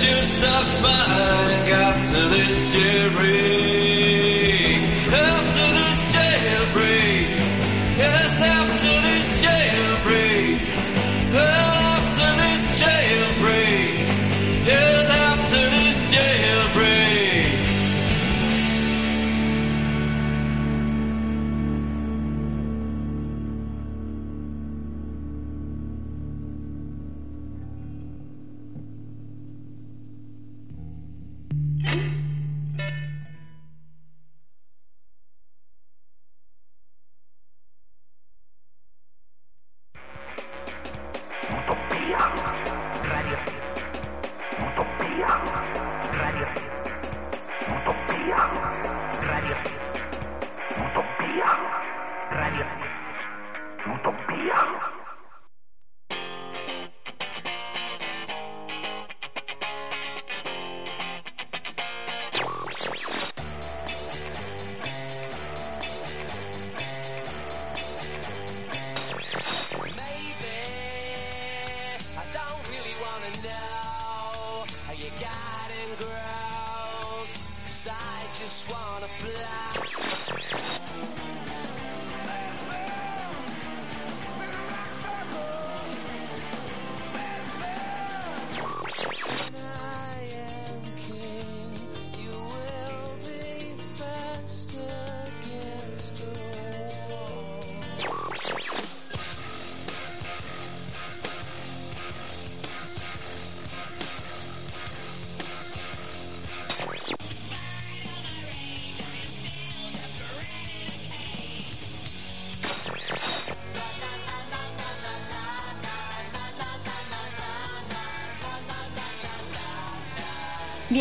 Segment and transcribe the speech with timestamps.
[0.00, 4.07] It just stop smiling after this jury.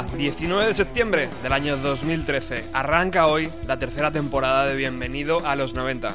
[0.00, 2.64] Hola, hola, 19 de septiembre del año 2013.
[2.72, 6.14] Arranca hoy la tercera temporada de Bienvenido a los 90.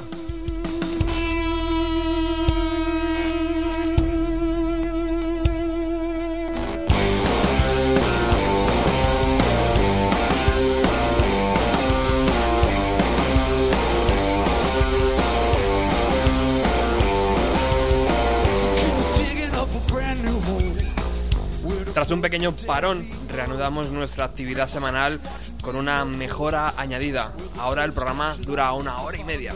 [22.16, 25.20] Un pequeño parón, reanudamos nuestra actividad semanal
[25.62, 27.34] con una mejora añadida.
[27.60, 29.54] Ahora el programa dura una hora y media.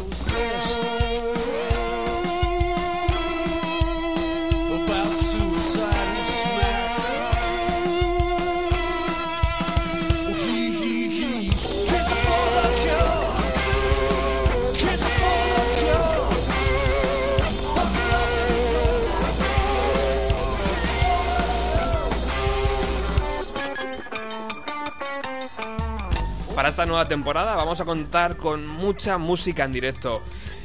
[26.70, 30.22] Esta nueva temporada vamos a contar con mucha música en directo.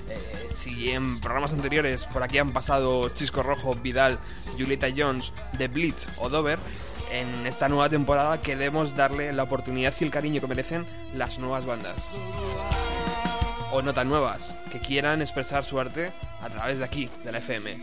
[0.06, 4.18] Eh, si en programas anteriores por aquí han pasado Chisco Rojo, Vidal,
[4.58, 6.58] Julieta Jones, The Blitz o Dover,
[7.10, 11.64] en esta nueva temporada queremos darle la oportunidad y el cariño que merecen las nuevas
[11.64, 11.96] bandas.
[13.72, 16.12] O no tan nuevas, que quieran expresar su arte
[16.42, 17.78] a través de aquí, de la FM.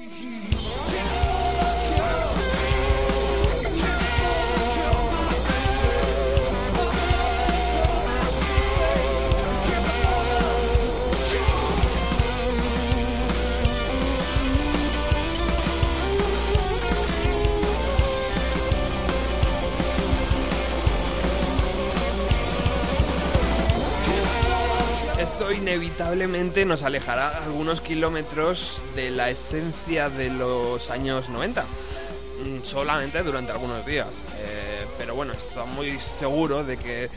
[25.71, 31.61] Inevitablemente nos alejará algunos kilómetros de la esencia de los años 90.
[31.63, 34.23] Mm, Solamente durante algunos días.
[34.39, 37.09] Eh, pero bueno, estoy muy seguro de que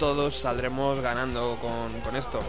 [0.00, 2.40] todos saldremos ganando con, con esto.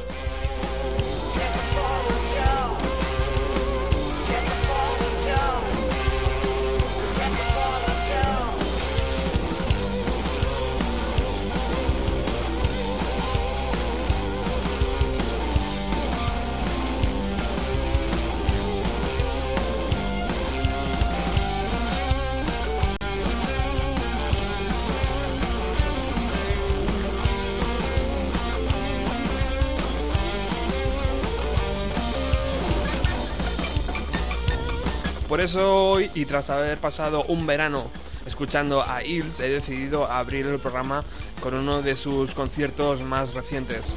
[35.33, 37.85] Por eso hoy, y tras haber pasado un verano
[38.27, 41.03] escuchando a Hills, he decidido abrir el programa
[41.41, 43.95] con uno de sus conciertos más recientes.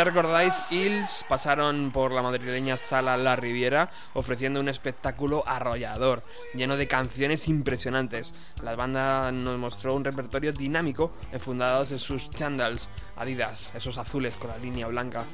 [0.00, 6.22] Ya recordáis, Hills pasaron por la madrileña sala La Riviera ofreciendo un espectáculo arrollador,
[6.54, 8.32] lleno de canciones impresionantes.
[8.62, 14.48] La banda nos mostró un repertorio dinámico enfundados en sus chandals Adidas, esos azules con
[14.48, 15.26] la línea blanca.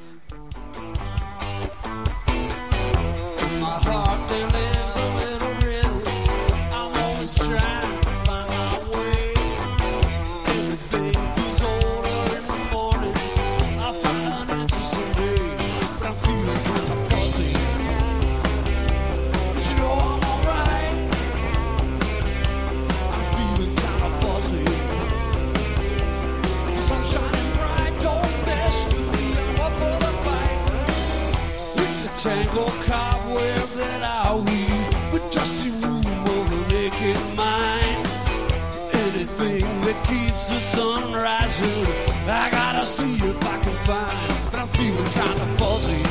[43.89, 45.57] If I can find.
[45.57, 46.06] But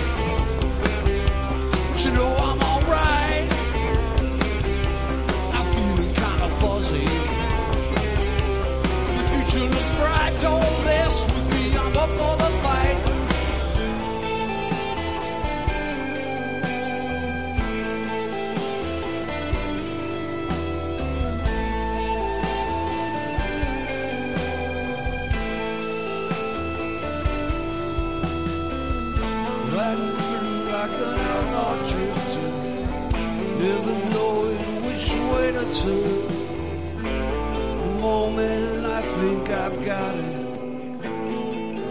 [39.66, 40.24] I've got it,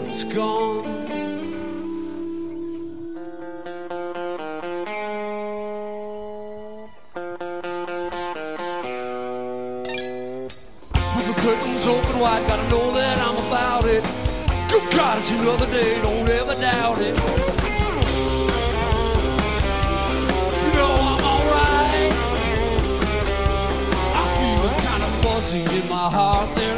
[0.07, 0.86] it's gone.
[11.18, 14.04] With the curtains open wide, gotta know that I'm about it.
[14.69, 17.19] Good God, it's another day, don't ever doubt it.
[25.45, 26.56] In my heart.
[26.56, 26.75] There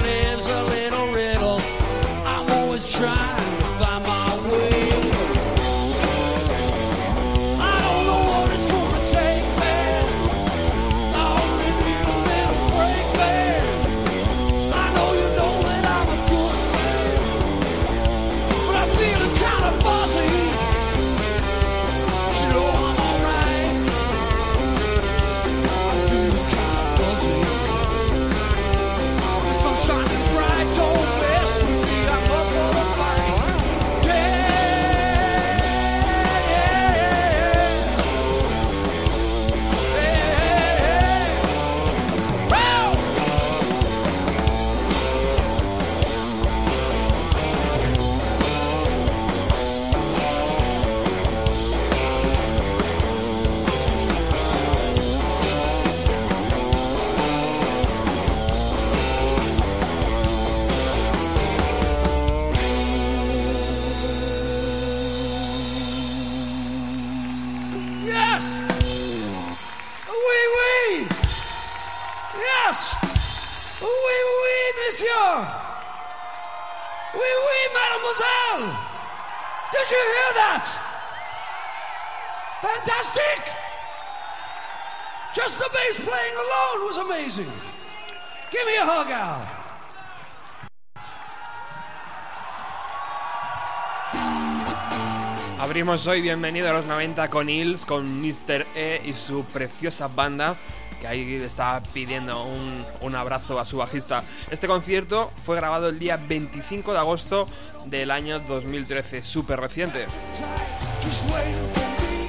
[95.88, 98.68] Hoy Bienvenido a los 90 con Hills, con Mr.
[98.76, 100.58] E y su preciosa banda,
[101.00, 104.26] que ahí está pidiendo un, un abrazo a su bajista.
[104.52, 107.48] Este concierto fue grabado el día 25 de agosto
[107.86, 110.08] del año 2013, súper reciente.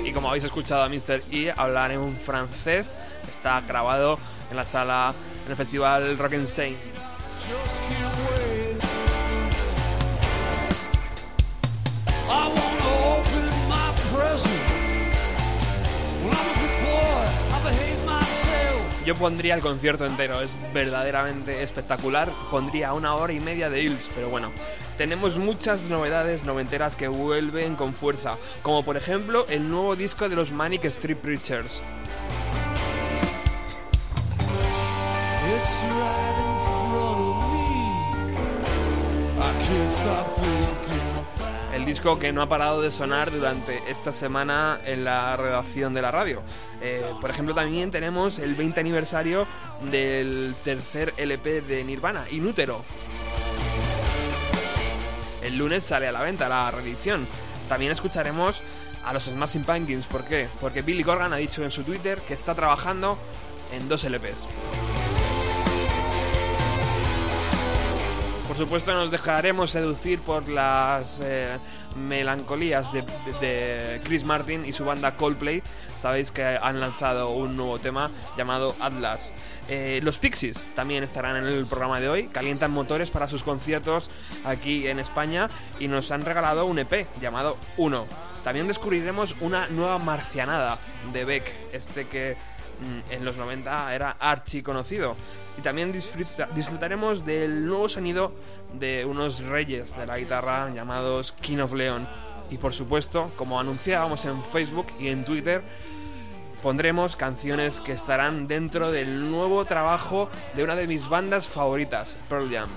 [0.04, 1.22] Y como habéis escuchado a Mr.
[1.32, 2.96] E hablar en un francés,
[3.28, 4.20] está grabado
[4.52, 5.12] en la sala,
[5.44, 6.46] en el festival Rock and
[19.08, 22.30] Yo pondría el concierto entero, es verdaderamente espectacular.
[22.50, 24.52] Pondría una hora y media de Hills, pero bueno,
[24.98, 30.36] tenemos muchas novedades noventeras que vuelven con fuerza, como por ejemplo el nuevo disco de
[30.36, 31.80] los Manic Street Preachers.
[41.78, 46.02] El disco que no ha parado de sonar durante esta semana en la redacción de
[46.02, 46.42] la radio.
[46.82, 49.46] Eh, por ejemplo, también tenemos el 20 aniversario
[49.88, 52.84] del tercer LP de Nirvana, Inútero.
[55.40, 57.28] El lunes sale a la venta la reedición.
[57.68, 58.60] También escucharemos
[59.04, 60.06] a los Smashing Pumpkins.
[60.06, 60.48] ¿Por qué?
[60.60, 63.16] Porque Billy Corgan ha dicho en su Twitter que está trabajando
[63.72, 64.48] en dos LPs.
[68.48, 71.58] Por supuesto nos dejaremos seducir por las eh,
[71.96, 73.04] melancolías de,
[73.42, 75.62] de Chris Martin y su banda Coldplay.
[75.96, 79.34] Sabéis que han lanzado un nuevo tema llamado Atlas.
[79.68, 82.28] Eh, los Pixies también estarán en el programa de hoy.
[82.28, 84.08] Calientan motores para sus conciertos
[84.46, 88.06] aquí en España y nos han regalado un EP llamado Uno.
[88.44, 90.78] También descubriremos una nueva marcianada
[91.12, 92.38] de Beck, este que
[93.10, 95.16] en los 90 era archi conocido.
[95.58, 98.32] Y también disfruta- disfrutaremos del nuevo sonido
[98.74, 102.08] de unos reyes de la guitarra llamados King of Leon.
[102.50, 105.62] Y por supuesto, como anunciábamos en Facebook y en Twitter,
[106.62, 112.50] pondremos canciones que estarán dentro del nuevo trabajo de una de mis bandas favoritas, Pearl
[112.52, 112.68] Jam.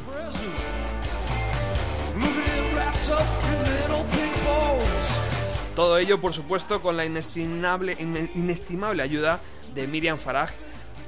[5.81, 9.39] Todo ello, por supuesto, con la inestimable, ine- inestimable ayuda
[9.73, 10.51] de Miriam Farag,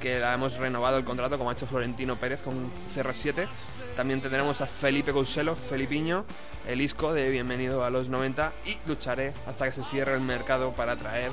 [0.00, 3.46] que la hemos renovado el contrato, como ha hecho Florentino Pérez con CR7.
[3.94, 6.24] También tendremos a Felipe Couselo, Felipiño,
[6.66, 10.72] el isco de Bienvenido a los 90 y lucharé hasta que se cierre el mercado
[10.72, 11.30] para traer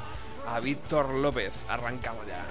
[0.48, 1.55] a Víctor López.
[1.67, 2.45] Arrancamos ya.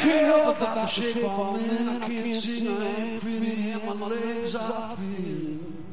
[0.00, 1.98] Can't help about the shape I'm.
[2.02, 5.84] I can't see my and my legs are thin.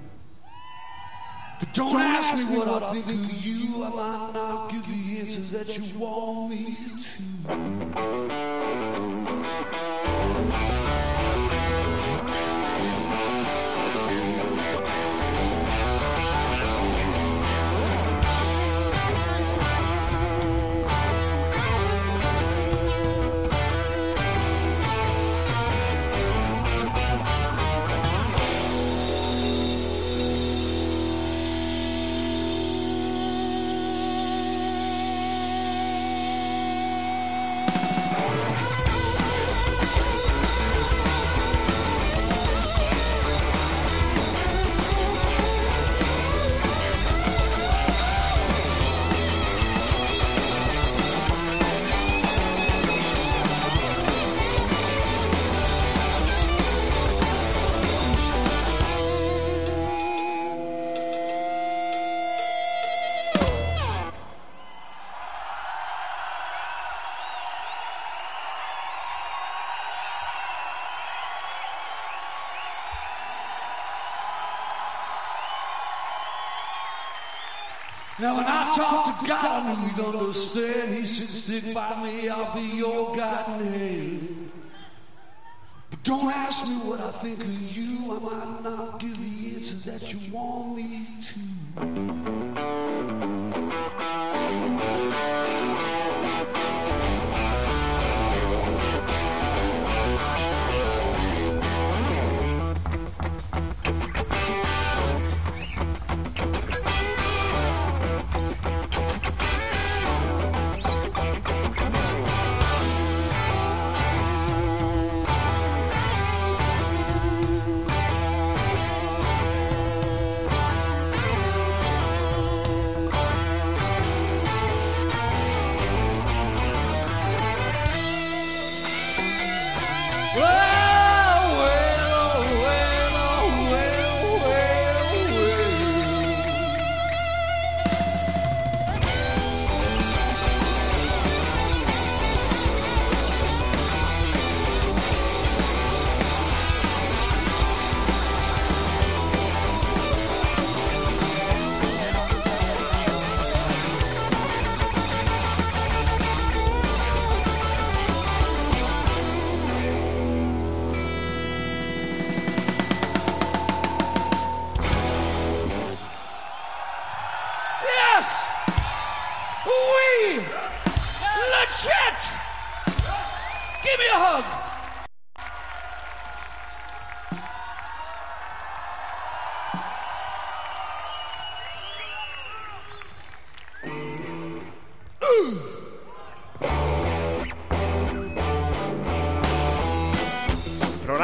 [1.59, 3.83] But don't, ask me what I think of you.
[3.83, 6.77] I might not give the answers that you want me
[7.47, 8.48] to.
[79.27, 80.93] God, I know He'd understand.
[80.95, 84.51] He said, "Stick by me, I'll be your guiding hand."
[85.89, 88.15] But don't ask me what I think of you.
[88.15, 92.38] I might not give the answers that you want me to.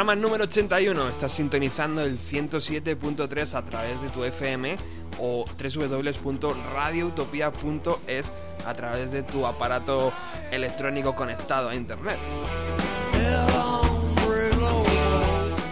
[0.06, 1.10] Programa número 81.
[1.10, 4.78] Estás sintonizando el 107.3 a través de tu FM
[5.20, 8.32] o www.radioutopia.es
[8.68, 10.14] a través de tu aparato
[10.52, 12.20] electrónico conectado a internet.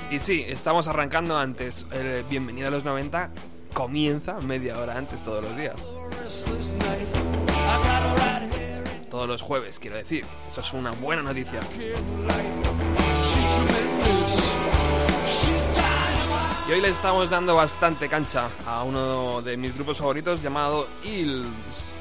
[0.09, 1.85] Y sí, estamos arrancando antes.
[1.91, 3.29] El Bienvenido a los 90
[3.71, 5.75] comienza media hora antes todos los días.
[9.11, 10.25] Todos los jueves, quiero decir.
[10.47, 11.59] Eso es una buena noticia.
[16.67, 21.91] Y hoy le estamos dando bastante cancha a uno de mis grupos favoritos llamado Hills.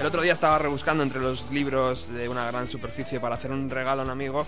[0.00, 3.68] El otro día estaba rebuscando entre los libros de una gran superficie para hacer un
[3.68, 4.46] regalo a un amigo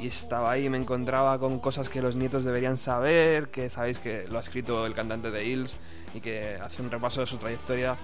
[0.00, 3.98] y estaba ahí y me encontraba con cosas que los nietos deberían saber, que sabéis
[3.98, 5.76] que lo ha escrito el cantante de Hills
[6.14, 7.96] y que hace un repaso de su trayectoria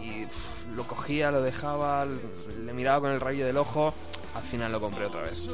[0.00, 0.26] y
[0.74, 3.92] lo cogía, lo dejaba, le miraba con el rayo del ojo,
[4.34, 5.48] al final lo compré otra vez.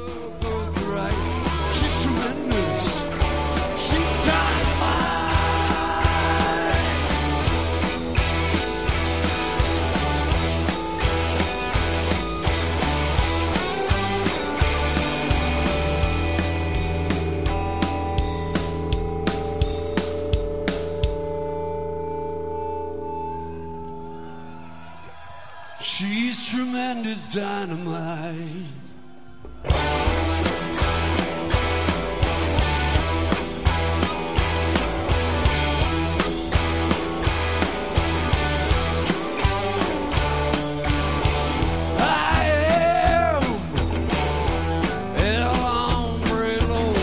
[45.51, 46.93] Hombre lobo.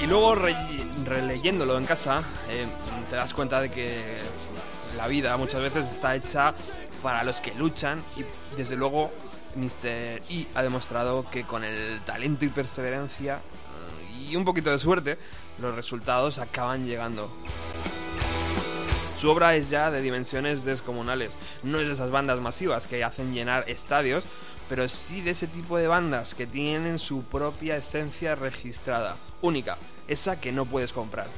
[0.00, 0.56] Y luego re-
[1.04, 2.66] releyéndolo en casa, eh,
[3.08, 4.04] te das cuenta de que
[4.96, 6.54] la vida muchas veces está hecha
[7.02, 8.24] para los que luchan y
[8.56, 9.10] desde luego
[9.56, 10.22] Mr.
[10.30, 15.18] E ha demostrado que con el talento y perseverancia eh, y un poquito de suerte
[15.60, 17.30] los resultados acaban llegando.
[19.18, 21.38] Su obra es ya de dimensiones descomunales.
[21.62, 24.24] No es de esas bandas masivas que hacen llenar estadios,
[24.68, 30.38] pero sí de ese tipo de bandas que tienen su propia esencia registrada, única, esa
[30.38, 31.28] que no puedes comprar.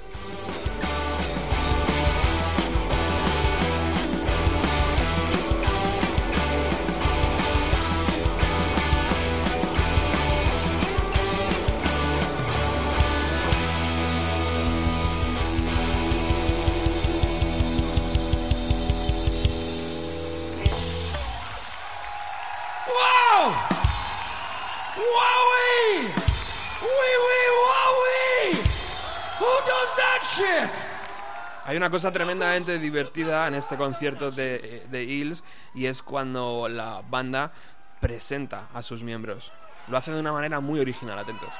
[31.68, 37.02] Hay una cosa tremendamente divertida en este concierto de, de Eels y es cuando la
[37.06, 37.52] banda
[38.00, 39.52] presenta a sus miembros.
[39.88, 41.50] Lo hace de una manera muy original, atentos.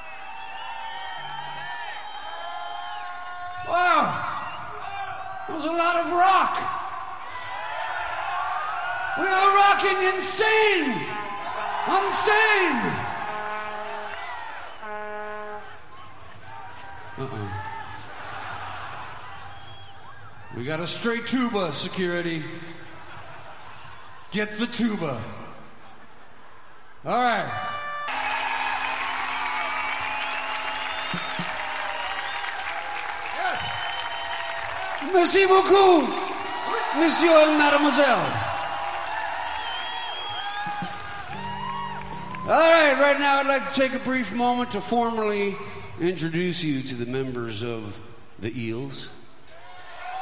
[3.67, 3.75] Wow!
[5.47, 6.57] A lot of rock.
[9.19, 11.05] We are rocking insane!
[11.87, 13.08] Insane!
[20.59, 22.43] We got a straight tuba, security.
[24.31, 25.21] Get the tuba.
[27.05, 27.47] All right.
[33.37, 33.83] Yes.
[35.13, 36.09] Merci beaucoup,
[36.97, 38.17] monsieur and mademoiselle.
[42.43, 45.55] All right, right now I'd like to take a brief moment to formally
[46.01, 47.97] introduce you to the members of
[48.39, 49.07] the Eels.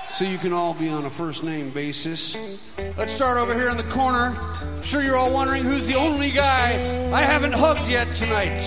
[0.09, 2.35] So you can all be on a first name basis.
[2.97, 4.35] Let's start over here in the corner.
[4.39, 6.81] I'm sure you're all wondering who's the only guy
[7.13, 8.61] I haven't hugged yet tonight.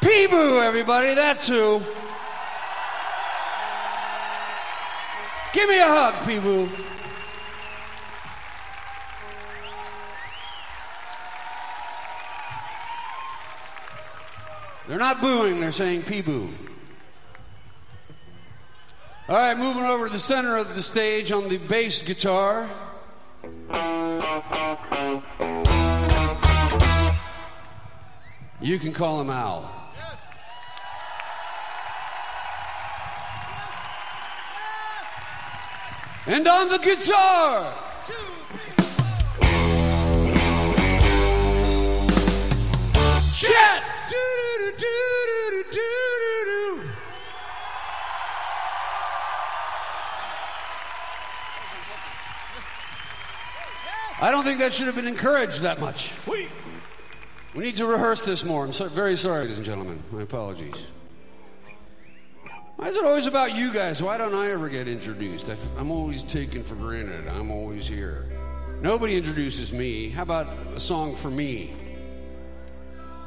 [0.00, 1.80] Peeboo, everybody, that's who.
[5.52, 6.95] Give me a hug, Peeboo.
[14.88, 16.50] They're not booing, they're saying pee boo.
[19.28, 22.68] All right, moving over to the center of the stage on the bass guitar.
[28.60, 29.72] You can call him Al.
[36.26, 37.72] And on the guitar.
[38.04, 38.35] Chet!
[54.20, 56.10] I don't think that should have been encouraged that much.
[56.26, 56.48] We,
[57.54, 58.64] we need to rehearse this more.
[58.64, 60.02] I'm so, very sorry, ladies and gentlemen.
[60.10, 60.86] My apologies.
[62.76, 64.02] Why is it always about you guys?
[64.02, 65.50] Why don't I ever get introduced?
[65.50, 67.28] I, I'm always taken for granted.
[67.28, 68.30] I'm always here.
[68.80, 70.08] Nobody introduces me.
[70.08, 71.74] How about a song for me?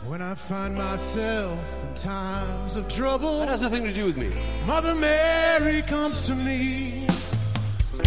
[0.05, 4.31] When I find myself in times of trouble, That has nothing to do with me.
[4.65, 7.07] Mother Mary comes to me,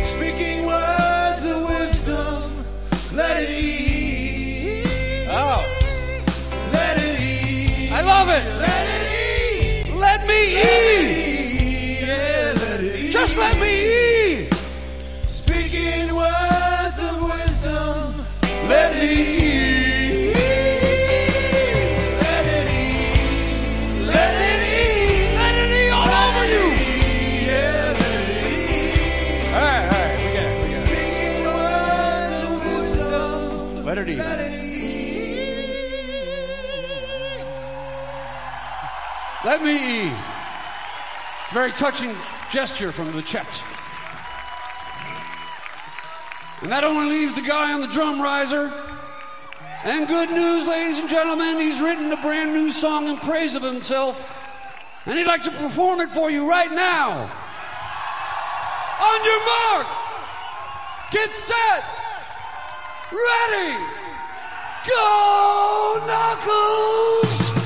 [0.01, 2.62] speaking words of wisdom.
[3.15, 5.27] Let it ease.
[5.31, 5.65] Oh,
[6.73, 7.93] Let it.
[7.93, 8.45] I love it.
[8.59, 9.95] Let it.
[9.95, 12.01] Let me eat.
[12.01, 13.13] Yeah, let it ease.
[13.13, 14.55] Just let me eat.
[15.27, 18.25] Speaking words of wisdom.
[18.69, 19.52] Let it ease.
[39.53, 40.17] Let me eat.
[41.53, 42.15] Very touching
[42.51, 43.63] gesture from the Chet.
[46.63, 48.73] And that only leaves the guy on the drum riser.
[49.85, 53.63] And good news, ladies and gentlemen, he's written a brand new song in praise of
[53.63, 54.25] himself.
[55.05, 57.21] And he'd like to perform it for you right now.
[59.03, 59.87] On your mark,
[61.11, 61.85] get set,
[63.13, 63.77] ready,
[64.89, 67.62] go, Knuckles!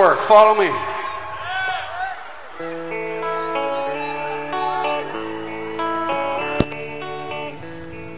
[0.00, 0.70] Follow me.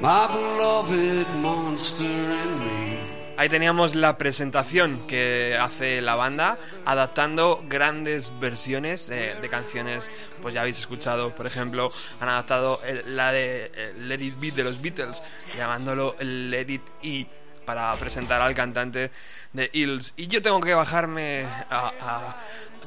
[0.01, 3.01] My beloved monster me.
[3.37, 10.09] Ahí teníamos la presentación que hace la banda adaptando grandes versiones eh, de canciones,
[10.41, 11.91] pues ya habéis escuchado, por ejemplo,
[12.21, 15.21] han adaptado la de eh, Let It Be de los Beatles,
[15.57, 19.11] llamándolo Let It E para presentar al cantante
[19.53, 20.15] de Hills.
[20.17, 22.37] Y yo tengo que bajarme a, a-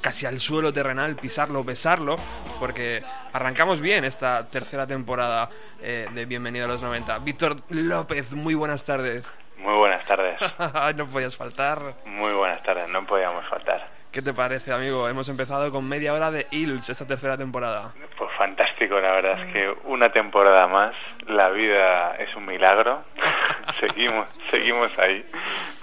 [0.01, 2.17] casi al suelo terrenal, pisarlo, besarlo,
[2.59, 5.49] porque arrancamos bien esta tercera temporada
[5.81, 7.17] eh, de Bienvenido a los 90.
[7.19, 9.31] Víctor López, muy buenas tardes.
[9.57, 10.38] Muy buenas tardes.
[10.97, 11.95] no podías faltar.
[12.05, 13.94] Muy buenas tardes, no podíamos faltar.
[14.15, 15.10] ¿Qué te parece, amigo?
[15.10, 17.91] Hemos empezado con media hora de Hills esta tercera temporada.
[18.17, 20.95] Pues fantástico, la verdad es que una temporada más,
[21.28, 23.04] la vida es un milagro.
[23.78, 25.21] seguimos, seguimos ahí.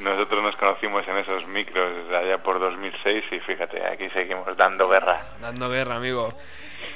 [0.02, 5.20] Nosotros nos conocimos en esos micros allá por 2006 y fíjate, aquí seguimos dando guerra.
[5.42, 6.32] Dando guerra, amigo.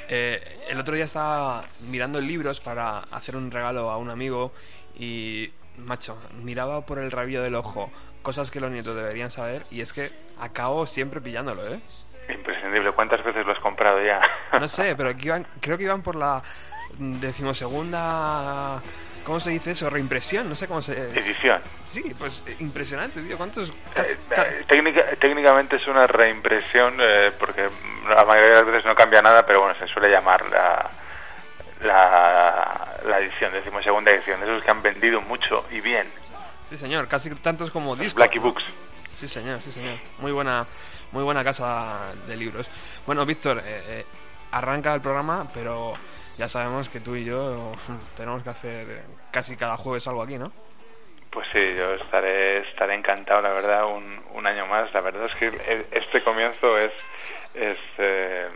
[0.09, 4.53] Eh, el otro día estaba mirando libros para hacer un regalo a un amigo
[4.97, 7.91] y, macho, miraba por el rabillo del ojo
[8.27, 10.11] cosas que los nietos deberían saber y es que
[10.41, 11.79] acabo siempre pillándolo, ¿eh?
[12.27, 12.91] Imprescindible.
[12.91, 14.19] ¿Cuántas veces lo has comprado ya?
[14.59, 16.43] No sé, pero que iban, creo que iban por la
[16.99, 18.81] decimosegunda...
[19.23, 19.89] ¿Cómo se dice eso?
[19.89, 20.93] Reimpresión, no sé cómo se...
[21.09, 21.61] Edición.
[21.85, 23.37] Sí, pues eh, impresionante, tío.
[23.37, 23.73] ¿Cuántos...?
[23.93, 27.69] casi- Eh, eh, técnica- técnicamente es una reimpresión eh, porque
[28.13, 30.89] la mayoría de las veces no cambia nada, pero bueno, se suele llamar la,
[31.81, 36.07] la, la edición, decimos segunda edición, esos que han vendido mucho y bien.
[36.69, 38.15] Sí, señor, casi tantos como discos.
[38.15, 38.63] Blacky Books.
[39.11, 39.97] Sí, señor, sí, señor.
[40.19, 40.67] Muy buena,
[41.11, 42.69] muy buena casa de libros.
[43.05, 44.05] Bueno, Víctor, eh, eh,
[44.51, 45.93] arranca el programa, pero
[46.37, 47.73] ya sabemos que tú y yo
[48.15, 50.51] tenemos que hacer casi cada jueves algo aquí, ¿no?
[51.31, 54.93] Pues sí, yo estaré, estaré encantado, la verdad, un, un año más.
[54.93, 56.91] La verdad es que este comienzo es,
[57.53, 58.47] es eh,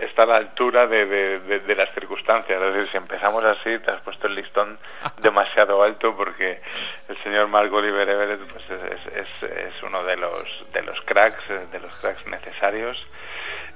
[0.00, 2.60] está a la altura de, de- de- de las circunstancias.
[2.60, 4.78] Es decir, si empezamos así, te has puesto el listón
[5.22, 6.60] demasiado alto porque
[7.08, 11.42] el señor Mark Oliver Everett pues es, es, es- uno de los, de los cracks,
[11.70, 12.96] de los cracks necesarios.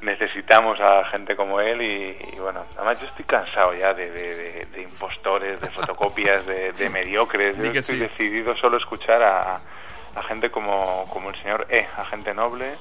[0.01, 5.61] Necesitamos a gente como él y, y bueno, además yo estoy cansado ya de, impostores,
[5.61, 7.57] de fotocopias, de, mediocres.
[7.57, 7.97] Yo estoy sí.
[7.99, 9.61] decidido solo escuchar a,
[10.15, 12.77] a gente como, como el señor E, a gente noble,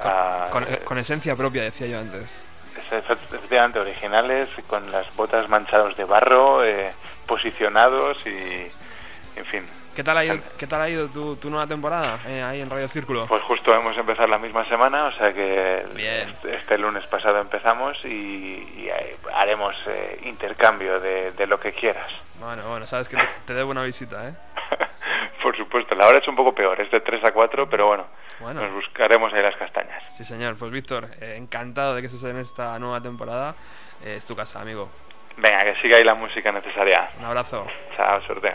[0.00, 2.40] a- Con, eh, con esencia propia, decía yo antes.
[2.76, 6.92] Efectivamente originales, con las botas manchadas de barro, eh,
[7.26, 8.68] posicionados y,
[9.38, 9.64] en fin.
[9.94, 12.70] ¿Qué tal ha ido, qué tal ha ido tu, tu nueva temporada eh, ahí en
[12.70, 13.26] Radio Círculo?
[13.26, 16.30] Pues justo hemos empezado la misma semana, o sea que Bien.
[16.30, 18.90] este, este lunes pasado empezamos y, y,
[19.34, 22.10] haremos eh, intercambio de, de lo que quieras.
[22.40, 24.34] Bueno, bueno, sabes que te, te debo una visita, ¿eh?
[25.42, 28.06] Por supuesto, la hora es un poco peor, es de 3 a 4, pero bueno,
[28.42, 28.62] Bueno.
[28.62, 30.02] nos buscaremos ahí las castañas.
[30.08, 30.56] Sí, señor.
[30.56, 33.54] Pues Víctor, eh, encantado de que estés en esta nueva temporada.
[34.04, 34.90] Eh, es tu casa, amigo.
[35.36, 37.10] Venga, que siga ahí la música necesaria.
[37.18, 37.66] Un abrazo.
[37.96, 38.54] Chao, suerte.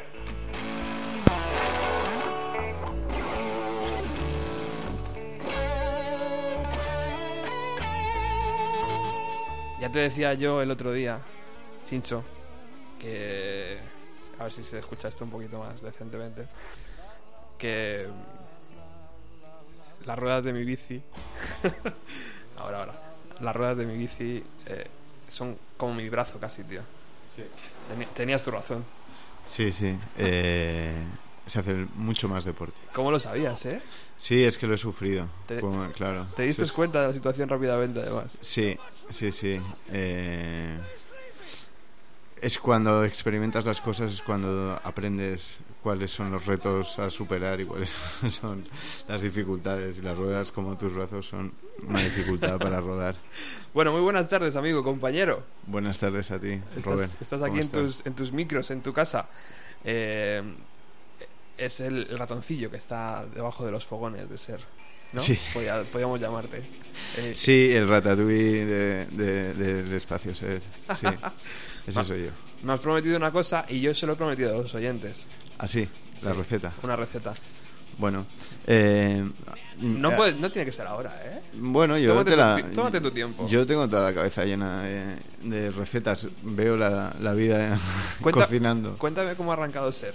[9.79, 11.19] Ya te decía yo el otro día,
[11.83, 12.23] Chincho,
[12.99, 13.77] que...
[14.39, 16.47] A ver si se escucha esto un poquito más decentemente.
[17.57, 18.07] Que...
[20.07, 21.01] Las ruedas de mi bici...
[22.57, 22.93] ahora, ahora.
[23.41, 24.87] Las ruedas de mi bici eh,
[25.27, 26.81] son como mi brazo casi, tío.
[27.93, 28.83] Teni- Tenías tu razón.
[29.47, 29.95] Sí, sí.
[30.17, 30.93] eh,
[31.45, 32.77] se hace mucho más deporte.
[32.93, 33.81] ¿Cómo lo sabías, eh?
[34.17, 35.27] Sí, es que lo he sufrido.
[35.45, 36.25] Te- como- claro.
[36.35, 38.37] ¿Te diste es- cuenta de la situación rápidamente, además?
[38.41, 38.77] Sí,
[39.09, 39.61] sí, sí.
[39.91, 40.79] eh,
[42.41, 47.65] es cuando experimentas las cosas, es cuando aprendes cuáles son los retos a superar y
[47.65, 47.95] cuáles
[48.29, 48.65] son
[49.07, 49.99] las dificultades.
[49.99, 51.53] Y las ruedas, como tus brazos, son
[51.87, 53.15] una dificultad para rodar.
[53.73, 55.43] Bueno, muy buenas tardes, amigo, compañero.
[55.65, 57.03] Buenas tardes a ti, Robert.
[57.11, 57.81] Estás, estás ¿Cómo aquí en estás?
[57.81, 59.29] tus, en tus micros, en tu casa.
[59.85, 60.43] Eh,
[61.57, 64.59] es el, ratoncillo que está debajo de los fogones de ser.
[65.13, 65.21] ¿no?
[65.21, 65.39] Sí.
[65.53, 66.63] Podía- podíamos llamarte.
[67.17, 70.35] Eh, Sí, el ratatouille de- de- del espacio.
[70.35, 70.47] Sí,
[70.95, 71.07] sí.
[71.87, 72.31] ese soy yo.
[72.63, 75.25] Me has prometido una cosa y yo se lo he prometido a los oyentes.
[75.57, 75.87] Así,
[76.23, 76.73] la Sí, receta.
[76.83, 77.33] Una receta.
[77.97, 78.27] Bueno,
[78.67, 79.23] eh,
[79.79, 81.41] No, eh, puedes, no tiene que ser ahora, ¿eh?
[81.55, 83.47] Bueno, yo Tómate te tu la, ti- tómate tu tiempo.
[83.47, 86.27] Yo tengo toda la cabeza llena de, de recetas.
[86.43, 87.77] Veo la, la vida
[88.21, 88.97] Cuenta- cocinando.
[88.99, 90.13] Cuéntame cómo ha arrancado ser.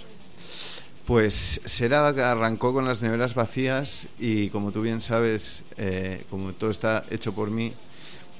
[1.05, 6.69] Pues Sera arrancó con las neveras vacías y como tú bien sabes, eh, como todo
[6.71, 7.73] está hecho por mí,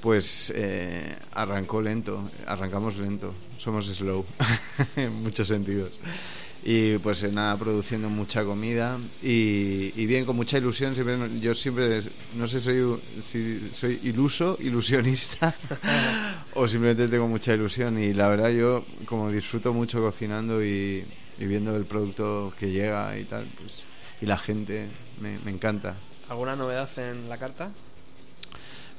[0.00, 4.24] pues eh, arrancó lento, arrancamos lento, somos slow
[4.96, 6.00] en muchos sentidos.
[6.64, 10.94] Y pues eh, nada, produciendo mucha comida y, y bien, con mucha ilusión.
[10.94, 12.02] Siempre, yo siempre,
[12.36, 15.54] no sé soy, si soy iluso, ilusionista
[16.54, 21.04] o simplemente tengo mucha ilusión y la verdad yo como disfruto mucho cocinando y,
[21.38, 23.84] y viendo el producto que llega y tal, pues
[24.20, 24.88] y la gente,
[25.20, 25.96] me, me encanta.
[26.30, 27.68] ¿Alguna novedad en la carta?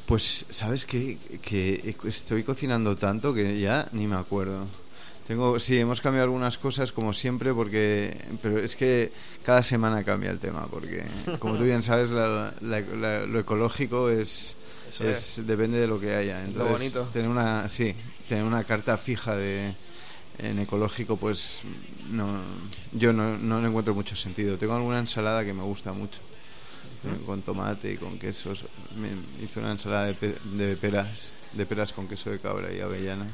[0.05, 1.17] Pues, ¿sabes qué?
[1.41, 4.67] Que estoy cocinando tanto que ya ni me acuerdo.
[5.27, 9.11] Tengo, sí, hemos cambiado algunas cosas como siempre, porque, pero es que
[9.43, 11.03] cada semana cambia el tema, porque
[11.39, 14.55] como tú bien sabes, la- la- la- lo ecológico es,
[15.09, 16.43] es, depende de lo que haya.
[16.43, 17.09] Entonces, bonito.
[17.11, 17.95] tener una, sí,
[18.29, 19.73] tener una carta fija de
[20.37, 21.61] en ecológico, pues
[22.11, 22.27] no,
[22.91, 24.57] yo no, no le encuentro mucho sentido.
[24.59, 26.19] Tengo alguna ensalada que me gusta mucho
[27.25, 28.65] con tomate y con quesos.
[28.95, 29.09] Me
[29.43, 33.31] hice una ensalada de, pe- de peras, de peras con queso de cabra y avellanas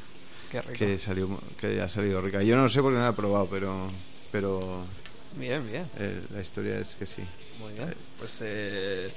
[0.52, 0.74] Qué rico.
[0.78, 2.44] que salió que ha salido rica.
[2.44, 3.88] Yo no sé porque no la he probado, pero
[4.32, 4.84] pero
[5.38, 5.86] Bien, bien.
[5.98, 7.22] eh, la historia es que sí.
[7.60, 7.94] Muy bien.
[8.20, 9.12] Pues eh,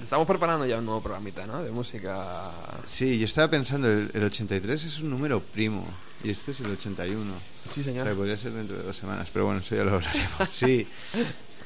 [0.00, 1.62] estamos preparando ya un nuevo programita, ¿no?
[1.62, 2.50] De música.
[2.86, 5.86] Sí, yo estaba pensando, el, el 83 es un número primo
[6.24, 7.32] y este es el 81.
[7.68, 8.14] Sí, O sea, señor.
[8.16, 10.30] podría ser dentro de dos semanas, pero bueno, eso ya lo hablaremos.
[10.48, 10.86] Sí,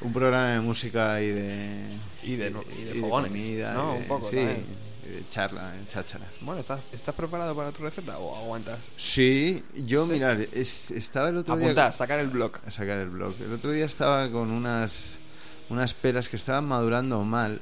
[0.01, 1.85] un programa de música y de...
[2.23, 3.73] Y de no- y de fogones, comida.
[3.73, 3.95] ¿no?
[3.95, 4.65] y Un poco Sí, también.
[5.07, 6.25] De charla, de cháchara.
[6.41, 8.79] Bueno, ¿estás, ¿estás preparado para tu receta o aguantas?
[8.97, 10.11] Sí, yo, Sí.
[10.11, 11.65] mirar, es- estaba el otro día...
[11.67, 12.51] Apuntar, sacar el blog.
[12.65, 13.33] a sacar el blog.
[13.41, 15.17] El otro día estaba con unas,
[15.69, 17.61] unas peras que estaban madurando mal.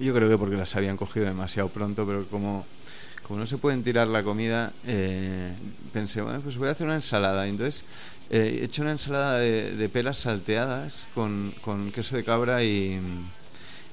[0.00, 2.66] Yo creo que porque las habían cogido demasiado pronto, pero como,
[3.22, 5.52] como no se pueden tirar la comida, eh,
[5.92, 7.46] pensé, bueno, pues voy a hacer una ensalada.
[7.46, 7.84] Y entonces
[8.30, 13.00] eh, he hecho una ensalada de, de peras salteadas con, con queso de cabra y,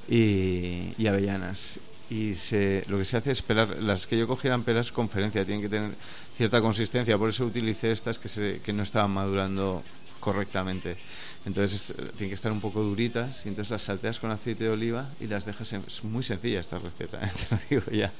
[0.09, 1.79] y, y avellanas.
[2.11, 5.45] Y se, lo que se hace es pelar, las que yo cogí eran peras conferencia,
[5.45, 5.91] tienen que tener
[6.35, 9.81] cierta consistencia, por eso utilicé estas que, se, que no estaban madurando
[10.19, 10.97] correctamente.
[11.45, 15.09] Entonces tienen que estar un poco duritas y entonces las salteas con aceite de oliva
[15.21, 15.83] y las dejas en...
[15.87, 17.31] Es muy sencilla esta receta, ¿eh?
[17.49, 18.11] te lo digo ya.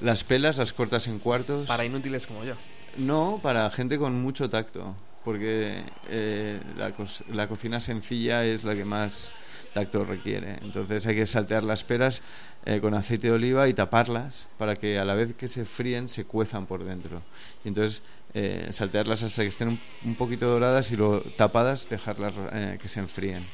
[0.00, 1.66] Las pelas las cortas en cuartos.
[1.66, 2.54] Para inútiles como yo.
[2.96, 4.94] No, para gente con mucho tacto,
[5.24, 9.32] porque eh, la, cos- la cocina sencilla es la que más
[9.74, 10.56] tacto requiere.
[10.62, 12.22] Entonces hay que saltear las peras
[12.66, 16.10] eh, con aceite de oliva y taparlas para que a la vez que se fríen
[16.10, 17.22] se cuezan por dentro.
[17.64, 18.02] Y entonces
[18.34, 23.00] eh, saltearlas hasta que estén un, poquito doradas y luego tapadas dejarlas eh, que se
[23.00, 23.46] enfríen.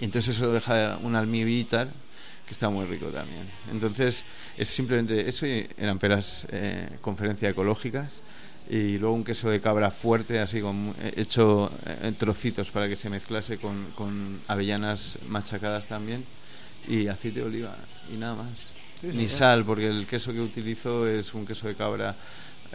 [0.00, 1.86] Y entonces eso deja un almíbar
[2.46, 3.48] que está muy rico también.
[3.70, 4.24] Entonces
[4.58, 6.48] es simplemente eso y eran peras
[7.00, 8.22] conferencia ecológicas
[8.68, 11.70] y luego un queso de cabra fuerte así con, hecho
[12.02, 16.24] en trocitos para que se mezclase con, con avellanas machacadas también
[16.88, 17.76] y aceite de oliva
[18.12, 18.72] y nada más.
[19.02, 22.14] Ni sal porque el queso que utilizo es un queso de cabra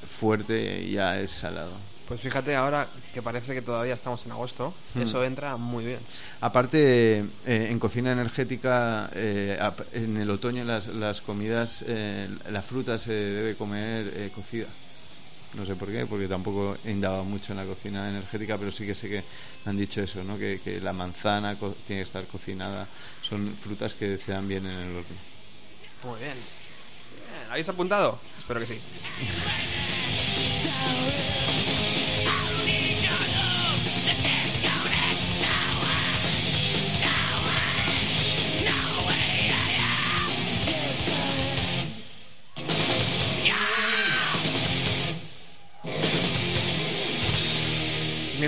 [0.07, 1.71] fuerte y ya es salado.
[2.07, 4.73] Pues fíjate ahora que parece que todavía estamos en agosto.
[4.93, 5.01] Hmm.
[5.01, 5.99] Eso entra muy bien.
[6.39, 9.57] Aparte, eh, en cocina energética, eh,
[9.93, 14.67] en el otoño las, las comidas, eh, la fruta se debe comer eh, cocida.
[15.55, 18.85] No sé por qué, porque tampoco he indagado mucho en la cocina energética, pero sí
[18.85, 19.23] que sé que
[19.63, 20.37] me han dicho eso, ¿no?
[20.37, 22.87] que, que la manzana co- tiene que estar cocinada.
[23.21, 25.15] Son frutas que se dan bien en el horno.
[26.03, 26.33] Muy bien.
[26.33, 28.19] Bien, ¿Habéis apuntado?
[28.37, 28.79] Espero que sí.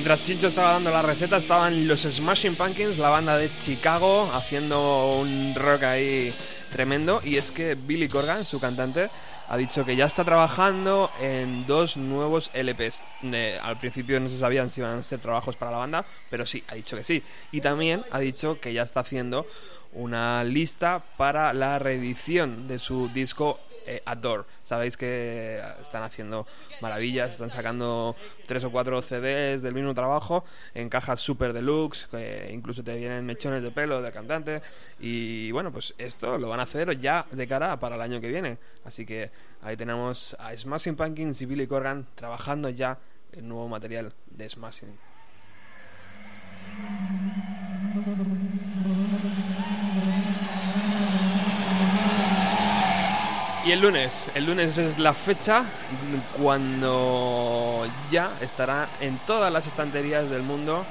[0.07, 5.17] Mientras Chincho estaba dando la receta, estaban los Smashing Pumpkins, la banda de Chicago, haciendo
[5.17, 6.33] un rock ahí
[6.71, 7.19] tremendo.
[7.25, 9.09] Y es que Billy Corgan, su cantante,
[9.49, 13.01] ha dicho que ya está trabajando en dos nuevos LPs.
[13.61, 16.63] Al principio no se sabían si iban a ser trabajos para la banda, pero sí,
[16.69, 17.21] ha dicho que sí.
[17.51, 19.45] Y también ha dicho que ya está haciendo
[19.91, 24.43] una lista para la reedición de su disco eh, Adore.
[24.63, 26.45] Sabéis que están haciendo
[26.81, 28.15] maravillas, están sacando
[28.45, 32.07] tres o cuatro CDs del mismo trabajo en cajas super deluxe,
[32.51, 34.61] incluso te vienen mechones de pelo del cantante.
[34.99, 38.27] Y bueno, pues esto lo van a hacer ya de cara para el año que
[38.27, 38.57] viene.
[38.85, 39.31] Así que
[39.61, 42.97] ahí tenemos a Smashing Pumpkins y Billy Corgan trabajando ya
[43.31, 45.07] en nuevo material de Smashing.
[53.67, 55.65] Y el lunes, el lunes es la fecha
[56.41, 60.85] cuando ya estará en todas las estanterías del mundo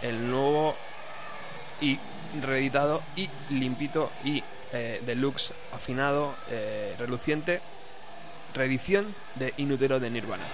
[0.00, 0.74] el nuevo
[1.78, 1.98] y
[2.40, 4.42] reeditado y limpito y
[4.72, 7.60] eh, deluxe afinado, eh, reluciente
[8.54, 10.44] reedición de Inutero de Nirvana.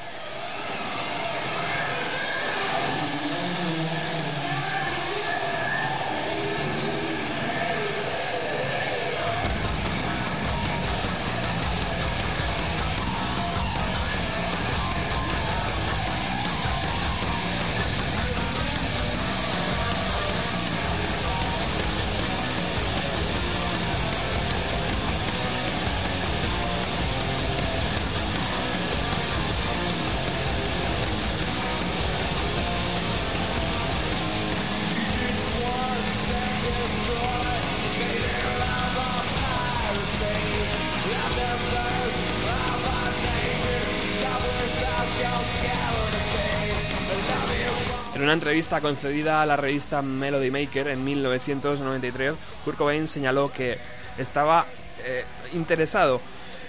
[48.14, 53.78] En una entrevista concedida a la revista Melody Maker en 1993, Kurt Cobain señaló que
[54.16, 54.64] estaba
[55.04, 56.20] eh, interesado,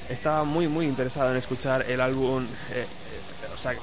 [0.09, 3.73] estaba muy muy interesado en escuchar el álbum, eh, eh, o sea,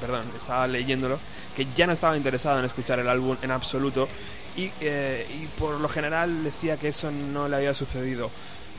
[0.00, 1.20] perdón, estaba leyéndolo,
[1.54, 4.08] que ya no estaba interesado en escuchar el álbum en absoluto
[4.56, 8.30] y, y por lo general decía que eso no le había sucedido.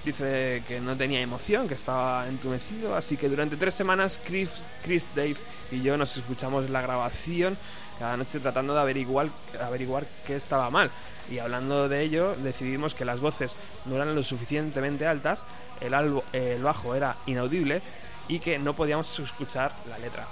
[0.03, 4.49] Dice que no tenía emoción, que estaba entumecido, así que durante tres semanas Chris,
[4.83, 5.35] Chris, Dave
[5.69, 7.55] y yo nos escuchamos la grabación
[7.99, 9.27] cada noche tratando de averiguar,
[9.63, 10.89] averiguar qué estaba mal.
[11.29, 13.53] Y hablando de ello, decidimos que las voces
[13.85, 15.43] no eran lo suficientemente altas,
[15.81, 17.83] el, albo- el bajo era inaudible
[18.27, 20.25] y que no podíamos escuchar la letra.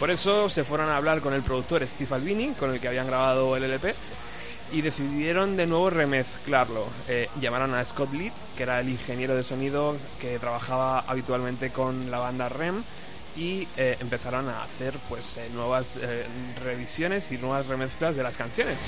[0.00, 3.06] Por eso se fueron a hablar con el productor Steve Albini, con el que habían
[3.06, 3.94] grabado el LP,
[4.72, 6.86] y decidieron de nuevo remezclarlo.
[7.08, 12.10] Eh, llamaron a Scott Lee, que era el ingeniero de sonido que trabajaba habitualmente con
[12.10, 12.82] la banda REM,
[13.36, 16.00] y eh, empezaron a hacer pues eh, nuevas
[16.64, 18.78] revisiones y nuevas remezclas de las canciones.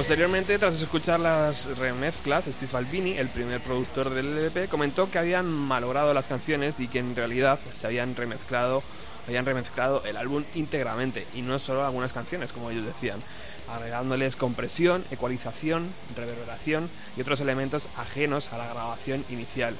[0.00, 5.44] Posteriormente, tras escuchar las remezclas, Steve Albini, el primer productor del LP, comentó que habían
[5.46, 8.82] malogrado las canciones y que en realidad se habían remezclado,
[9.26, 13.20] habían remezclado el álbum íntegramente y no solo algunas canciones, como ellos decían,
[13.68, 16.88] agregándoles compresión, ecualización, reverberación
[17.18, 19.76] y otros elementos ajenos a la grabación inicial.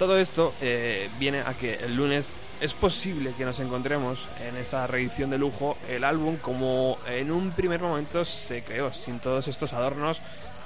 [0.00, 4.86] Todo esto eh, viene a que el lunes es posible que nos encontremos en esa
[4.86, 9.74] reedición de lujo el álbum como en un primer momento se creó, sin todos estos
[9.74, 10.20] adornos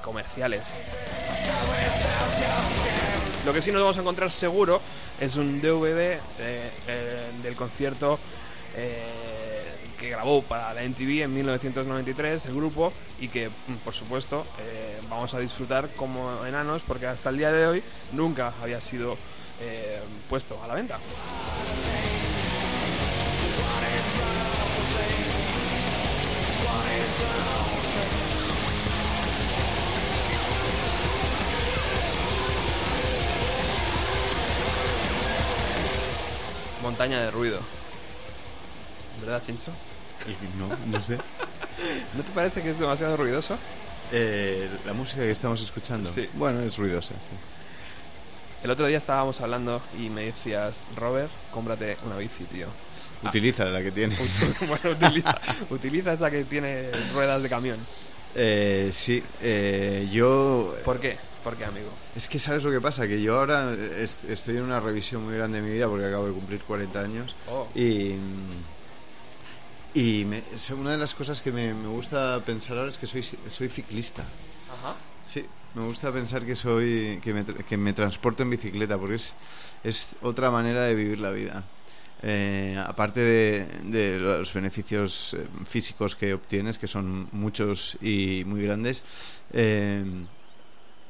[0.05, 0.63] comerciales.
[3.45, 4.81] Lo que sí nos vamos a encontrar seguro
[5.19, 6.21] es un DVD eh,
[6.87, 8.21] eh, del concierto
[9.99, 15.01] que grabó para la MTV en 1993 el grupo y que mm, por supuesto eh,
[15.09, 17.83] vamos a disfrutar como enanos porque hasta el día de hoy
[18.13, 19.17] nunca había sido
[19.61, 20.99] eh, puesto a la venta.
[36.83, 37.61] Montaña de ruido.
[39.25, 39.71] ¿Verdad, Chincho?
[40.59, 41.17] No, no sé.
[42.17, 43.57] ¿No te parece que es demasiado ruidoso?
[44.13, 46.13] Eh, la música que estamos escuchando.
[46.13, 46.29] Sí.
[46.35, 47.11] Bueno, es ruidosa.
[47.15, 47.37] sí.
[48.63, 52.67] El otro día estábamos hablando y me decías, Robert, cómprate una bici, tío.
[53.23, 54.17] Utiliza la que tiene.
[54.67, 55.39] bueno, utiliza,
[55.71, 57.79] utiliza esa que tiene ruedas de camión.
[58.35, 60.75] Eh, sí, eh, yo...
[60.85, 61.17] ¿Por qué?
[61.43, 61.89] ¿Por qué, amigo?
[62.17, 65.35] Es que sabes lo que pasa, que yo ahora est- estoy en una revisión muy
[65.37, 67.69] grande de mi vida porque acabo de cumplir 40 años Oh.
[67.75, 68.15] y,
[69.95, 70.43] y me-
[70.77, 74.23] una de las cosas que me, me gusta pensar ahora es que soy, soy ciclista.
[74.23, 74.97] Ajá.
[75.25, 79.35] Sí, me gusta pensar que soy que me, que me transporto en bicicleta porque es,
[79.85, 81.65] es otra manera de vivir la vida.
[82.27, 88.63] Eh, aparte de, de los beneficios eh, físicos que obtienes, que son muchos y muy
[88.63, 89.03] grandes,
[89.53, 90.03] eh,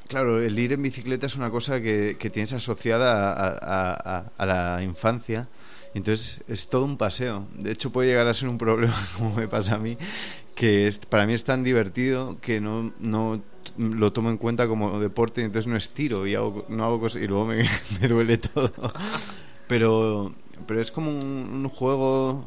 [0.09, 4.24] claro, el ir en bicicleta es una cosa que, que tienes asociada a, a- a-
[4.37, 5.49] a la infancia.
[5.95, 7.47] Entonces es todo un paseo.
[7.59, 9.97] De hecho puede llegar a ser un problema, como me pasa a mí,
[10.55, 13.40] que es- para mí es tan divertido que no, no
[13.78, 17.22] lo tomo en cuenta como deporte y entonces no estiro y hago, no hago cosas
[17.22, 17.64] y luego me,
[18.01, 18.72] me duele todo.
[19.66, 20.34] Pero,
[20.66, 21.16] pero es como un,
[21.64, 22.45] un juego,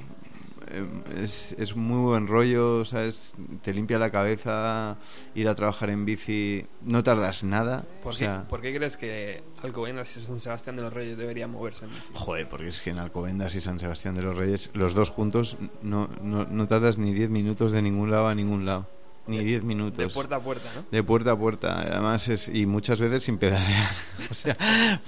[1.21, 3.33] es, es muy buen rollo, ¿sabes?
[3.61, 4.97] Te limpia la cabeza,
[5.35, 7.85] ir a trabajar en bici, no tardas nada.
[8.03, 11.51] ¿Por, qué, sea, por qué crees que Alcobendas y San Sebastián de los Reyes deberían
[11.51, 12.09] moverse en bici?
[12.13, 15.57] Joder, porque es que en Alcobendas y San Sebastián de los Reyes, los dos juntos,
[15.81, 18.87] no, no, no tardas ni 10 minutos de ningún lado a ningún lado.
[19.27, 19.97] Ni 10 minutos.
[19.97, 20.85] De puerta a puerta, ¿no?
[20.89, 23.91] De puerta a puerta, además es y muchas veces sin pedalear,
[24.31, 24.55] o sea,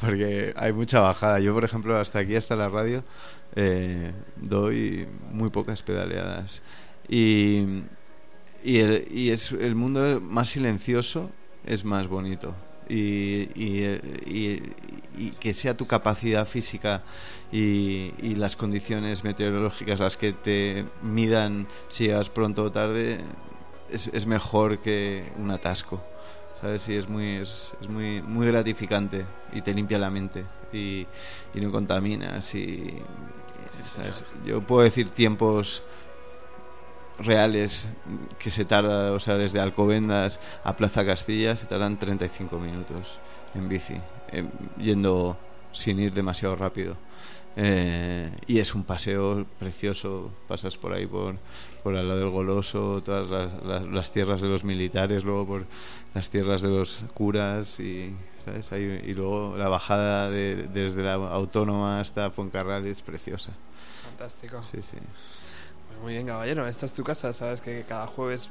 [0.02, 1.40] porque hay mucha bajada.
[1.40, 3.04] Yo, por ejemplo, hasta aquí, hasta la radio,
[3.56, 6.62] eh, doy muy pocas pedaleadas.
[7.08, 7.84] Y
[8.64, 11.30] y, el, y es el mundo más silencioso
[11.66, 12.56] es más bonito.
[12.88, 14.72] Y, y,
[15.40, 17.04] que sea tu capacidad física
[17.52, 23.20] y, y las condiciones meteorológicas las que te midan si llegas pronto o tarde
[23.92, 26.02] es, es mejor que un atasco
[26.60, 31.08] sabes y es muy es, es muy muy gratificante y te limpia la mente y,
[31.54, 33.02] y no contaminas y
[33.68, 34.24] ¿sabes?
[34.46, 35.84] yo puedo decir tiempos
[37.20, 37.88] reales
[38.40, 43.20] que se tarda, o sea, desde Alcobendas a Plaza Castilla se tardan 35 minutos
[43.54, 44.00] en bici,
[44.30, 45.38] em, yendo
[45.72, 46.98] sin ir demasiado rápido.
[47.56, 51.36] Eh, y es un paseo precioso, pasas por ahí por,
[51.84, 55.66] por al lado del Goloso, todas las, las- las tierras de los militares, luego por
[56.14, 58.72] las tierras de los curas y, ¿sabes?
[58.72, 63.52] Ahí- y luego la bajada de- desde la autónoma hasta Fuencarral es preciosa.
[64.04, 64.64] Fantástico.
[64.64, 64.98] Sí, sí.
[65.88, 66.66] Pues muy bien, caballero.
[66.68, 67.34] Esta es tu casa.
[67.34, 68.50] Sabes que cada jueves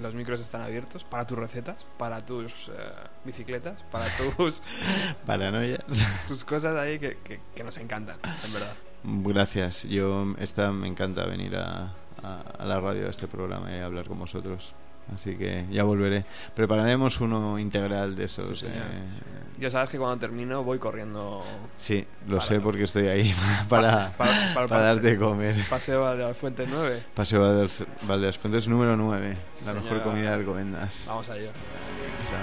[0.00, 2.72] los micros están abiertos para tus recetas, para tus eh,
[3.24, 4.04] bicicletas, para
[4.36, 4.62] tus,
[5.26, 5.80] Paranoias.
[6.28, 8.16] tus cosas ahí que, que- que nos encantan,
[8.46, 8.72] en verdad.
[9.04, 9.82] Gracias.
[9.84, 11.92] Yo esta me encanta venir a,
[12.22, 14.74] a- a la radio a este programa y hablar con vosotros.
[15.14, 16.24] Así que ya volveré.
[16.54, 18.58] Prepararemos uno integral de esos.
[18.60, 18.80] Sí, eh,
[19.58, 21.44] Yo sabes que cuando termino voy corriendo
[21.76, 23.32] sí, lo Para- sé porque estoy ahí
[23.68, 25.54] para, para- para- para darte de comer.
[25.70, 27.02] paseo a la Fuente 9.
[27.14, 29.36] Paseo Valdes- Valdesfuentes número 9.
[29.60, 29.80] La Señora.
[29.80, 31.04] mejor comida de Alcobendas.
[31.06, 31.50] Vamos allá.
[32.28, 32.38] Chao.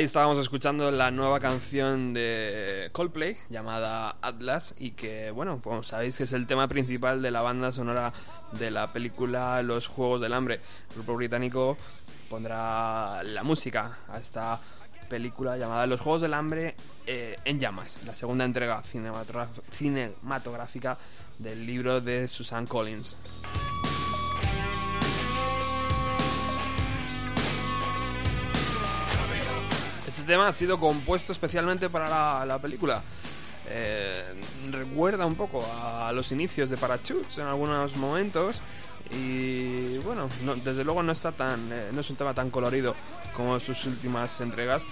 [0.00, 6.16] Ahí estábamos escuchando la nueva canción de Coldplay llamada Atlas y que, bueno, como sabéis
[6.16, 8.10] que es el tema principal de la banda sonora
[8.52, 10.60] de la película Los Juegos del Hambre.
[10.88, 11.76] El grupo británico
[12.30, 14.58] pondrá la música a esta
[15.10, 16.76] película llamada Los Juegos del Hambre
[17.06, 20.96] eh, en llamas, la segunda entrega cinematográfica
[21.36, 23.18] del libro de Susan Collins.
[30.10, 33.00] Este tema ha sido compuesto especialmente para la, la película.
[33.68, 34.24] Eh,
[34.72, 38.56] recuerda un poco a los inicios de Parachutes en algunos momentos.
[39.12, 41.60] Y bueno, no- desde luego no está tan.
[41.72, 42.96] eh, no es un tema tan colorido
[43.36, 44.82] como sus últimas entregas.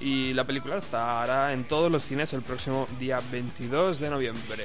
[0.00, 4.64] Y la película estará en todos los cines el próximo día 22 de noviembre.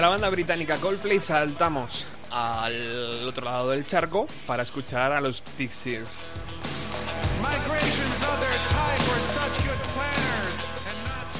[0.00, 6.22] La banda británica Coldplay saltamos al otro lado del charco para escuchar a los Pixies.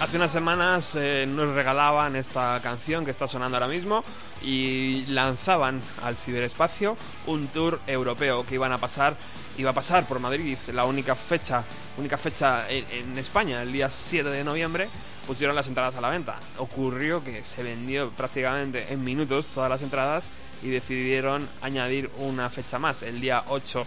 [0.00, 4.04] Hace unas semanas eh, nos regalaban esta canción que está sonando ahora mismo
[4.42, 6.96] y lanzaban al ciberespacio
[7.26, 9.14] un tour europeo que iban a pasar
[9.59, 11.64] iba a pasar por Madrid, la única fecha,
[11.98, 14.88] única fecha en, en España, el día 7 de noviembre,
[15.26, 16.38] pusieron las entradas a la venta.
[16.59, 20.28] Ocurrió que se vendió prácticamente en minutos todas las entradas
[20.62, 23.86] y decidieron añadir una fecha más, el día 8,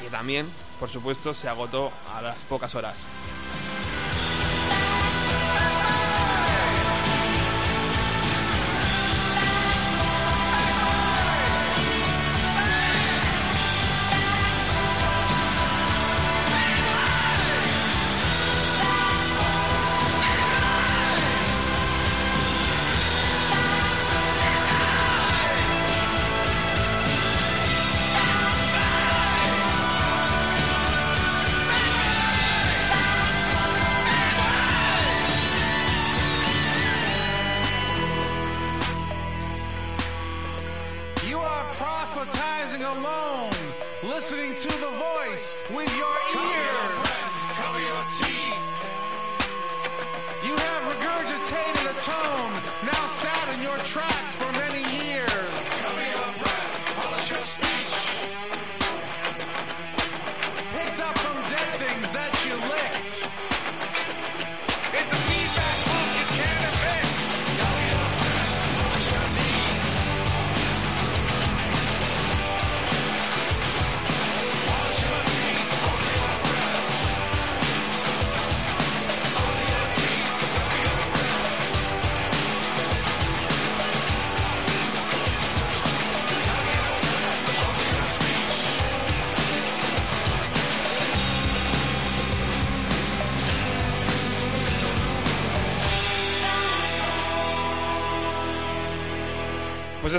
[0.00, 0.46] que también,
[0.78, 2.96] por supuesto, se agotó a las pocas horas.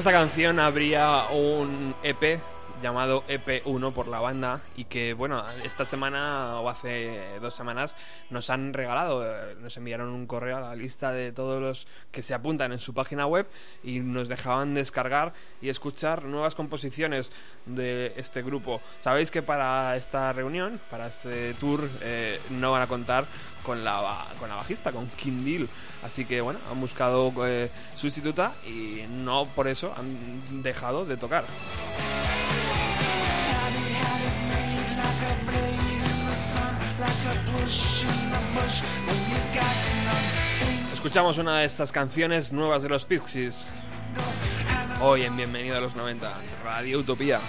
[0.08, 2.40] Esta canción habría un EP
[2.82, 7.96] llamado EP1 por la banda y que bueno, esta semana o hace dos semanas
[8.30, 12.22] nos han regalado, eh, nos enviaron un correo a la lista de todos los que
[12.22, 13.48] se apuntan en su página web
[13.84, 17.32] y nos dejaban descargar y escuchar nuevas composiciones
[17.66, 18.82] de este grupo.
[19.00, 23.26] Sabéis que para esta reunión, para este tour, eh, no van a contar
[23.64, 25.70] con la, con la bajista, con Kindil.
[26.04, 31.46] Así que bueno, han buscado eh, sustituta y no por eso han dejado de tocar.
[40.94, 43.70] Escuchamos una de estas canciones nuevas de los Pixies.
[45.00, 46.28] Hoy en Bienvenido a los 90,
[46.64, 47.40] Radio Utopía.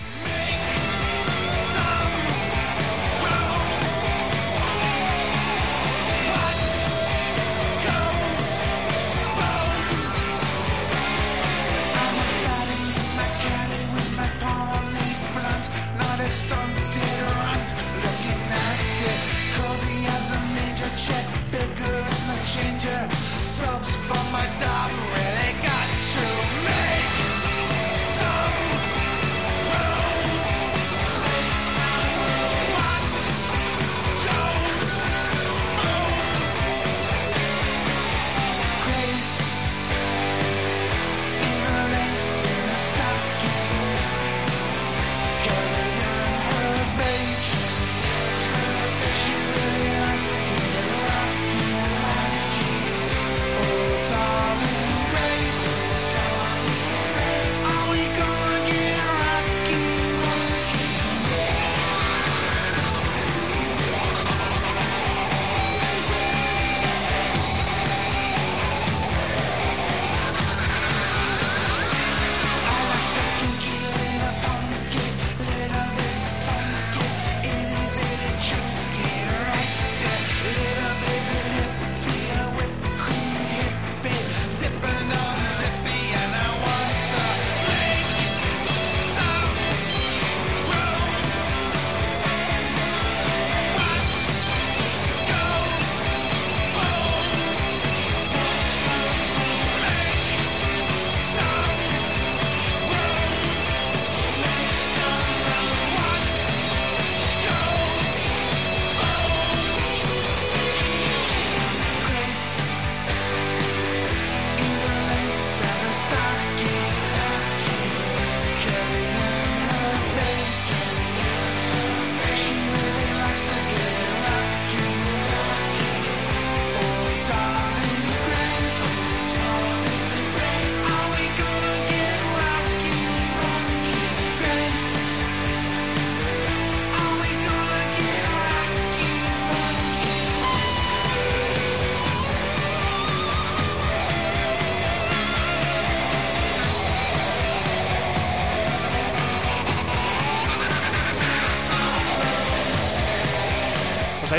[23.43, 25.48] Subs from my job really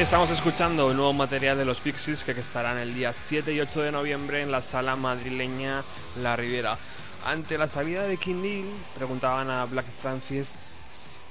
[0.02, 3.82] estamos escuchando el nuevo material de los Pixies que estarán el día 7 y 8
[3.82, 5.84] de noviembre en la sala madrileña
[6.16, 6.80] La Ribera.
[7.26, 10.56] Ante la salida de King Deal, preguntaban a Black Francis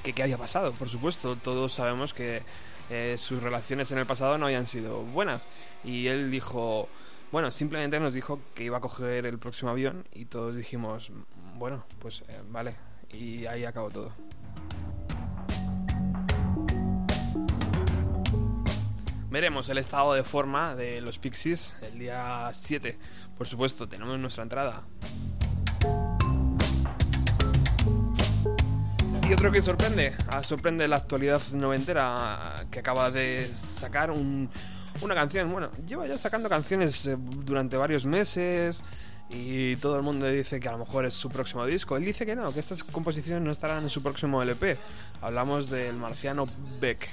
[0.02, 0.72] que qué había pasado.
[0.72, 2.42] Por supuesto, todos sabemos que
[2.90, 5.48] eh, sus relaciones en el pasado no habían sido buenas.
[5.82, 6.90] Y él dijo,
[7.32, 11.10] bueno, simplemente nos dijo que iba a coger el próximo avión y todos dijimos,
[11.54, 12.76] bueno, pues eh, vale.
[13.10, 14.12] Y ahí acabó todo.
[19.30, 22.98] Veremos el estado de forma de los Pixies el día 7.
[23.36, 24.84] Por supuesto, tenemos nuestra entrada.
[29.28, 34.48] Y otro que sorprende, ah, sorprende la actualidad noventera ah, que acaba de sacar un-
[35.02, 35.52] una canción.
[35.52, 38.82] Bueno, lleva ya sacando canciones eh, durante varios meses
[39.30, 41.96] y todo el mundo dice que a lo mejor es su próximo disco.
[41.96, 44.78] Él dice que no, que estas composiciones no estarán en su próximo LP.
[45.20, 46.46] Hablamos del marciano
[46.80, 47.08] Beck.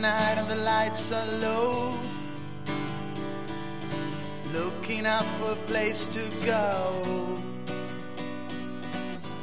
[0.00, 1.92] Night and the lights are low.
[4.54, 7.38] Looking out for a place to go.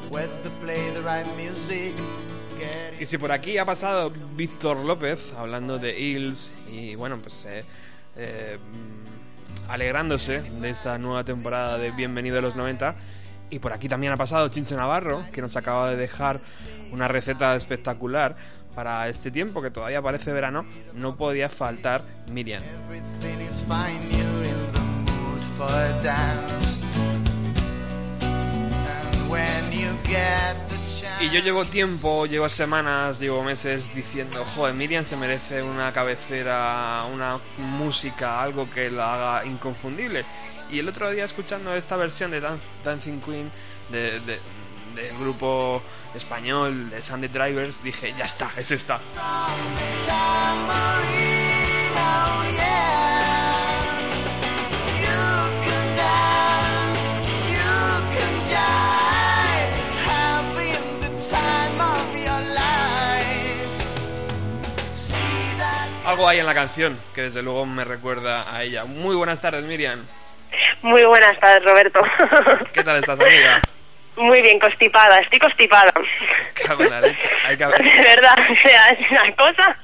[0.10, 1.94] Where to play the right music.
[2.58, 7.46] Getting Y si por aquí ha pasado Víctor López hablando de Hills y bueno, pues
[7.46, 7.64] eh,
[8.16, 8.58] eh,
[9.70, 12.96] alegrándose de esta nueva temporada de Bienvenido a los 90.
[13.50, 16.40] Y por aquí también ha pasado Chincho Navarro, que nos acaba de dejar
[16.92, 18.36] una receta espectacular
[18.78, 20.64] para este tiempo que todavía parece verano.
[20.94, 22.62] No podía faltar Miriam.
[31.20, 37.04] Y yo llevo tiempo, llevo semanas, llevo meses diciendo, joder, Miriam se merece una cabecera,
[37.12, 40.24] una música, algo que la haga inconfundible.
[40.70, 43.50] Y el otro día escuchando esta versión de Dan- Dancing Queen
[43.90, 44.40] de, de-
[44.98, 45.82] del grupo
[46.16, 49.00] español de Sunday Drivers, dije, ya está, es esta.
[66.06, 68.86] Algo hay en la canción que desde luego me recuerda a ella.
[68.86, 70.06] Muy buenas tardes, Miriam.
[70.82, 72.00] Muy buenas tardes, Roberto.
[72.74, 73.62] ¿Qué tal estás, amiga?
[74.18, 75.94] Muy bien, constipada, estoy constipada.
[76.66, 77.30] Cago en la leche.
[77.46, 79.78] Hay que, De verdad, o sea, es una cosa,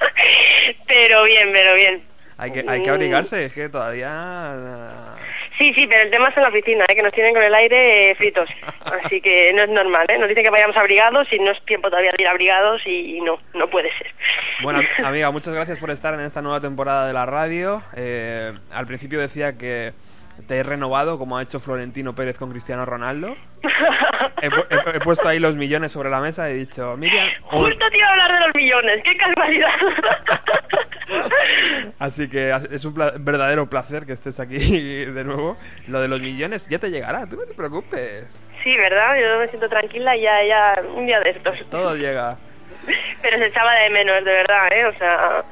[0.87, 2.03] pero bien, pero bien.
[2.37, 5.13] hay que, hay que abrigarse, es que todavía...
[5.57, 6.95] Sí, sí, pero el tema es en la oficina, ¿eh?
[6.95, 8.49] que nos tienen con el aire eh, fritos.
[8.85, 10.17] Así que no es normal, ¿eh?
[10.17, 13.21] Nos dicen que vayamos abrigados y no es tiempo todavía de ir abrigados y, y
[13.21, 14.07] no, no puede ser.
[14.63, 17.83] Bueno, amiga, muchas gracias por estar en esta nueva temporada de la radio.
[17.95, 19.93] Eh, al principio decía que
[20.47, 23.35] te he renovado como ha hecho Florentino Pérez con Cristiano Ronaldo.
[24.41, 27.27] He, pu- he- he puesto ahí los millones sobre la mesa y he dicho, Miriam...
[27.51, 29.69] un- Justo te iba a hablar de los millones, qué casualidad.
[31.99, 34.57] Así que es un pla- verdadero placer que estés aquí
[35.05, 35.57] de nuevo.
[35.87, 38.25] Lo de los millones ya te llegará, tú no te preocupes.
[38.63, 39.15] sí, ¿verdad?
[39.21, 41.57] Yo me siento tranquila y ya, ya, un día de estos.
[41.69, 42.37] Todo llega.
[43.21, 44.85] Pero se echaba de menos, de verdad, ¿eh?
[44.85, 45.43] O sea,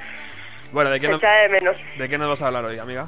[0.73, 1.75] Bueno, ¿de qué, se no- de menos.
[1.97, 3.07] ¿de qué nos vas a hablar hoy, amiga?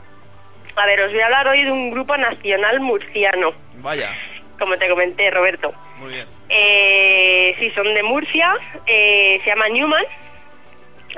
[0.76, 4.12] A ver, os voy a hablar hoy de un grupo nacional murciano, Vaya,
[4.60, 5.74] como te comenté, Roberto.
[5.98, 6.28] muy bien.
[6.50, 8.56] Eh, sí, son de Murcia,
[8.88, 10.04] eh, se llama Newman.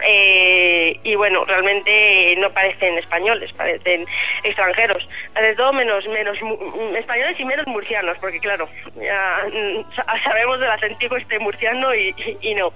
[0.04, 4.06] eh, y bueno, realmente no parecen españoles, parecen
[4.44, 5.08] extranjeros.
[5.40, 8.68] De todo menos, menos mm, españoles y menos murcianos, porque claro,
[9.02, 12.74] ya mm, sa- sabemos del acentico este murciano y, y- y no.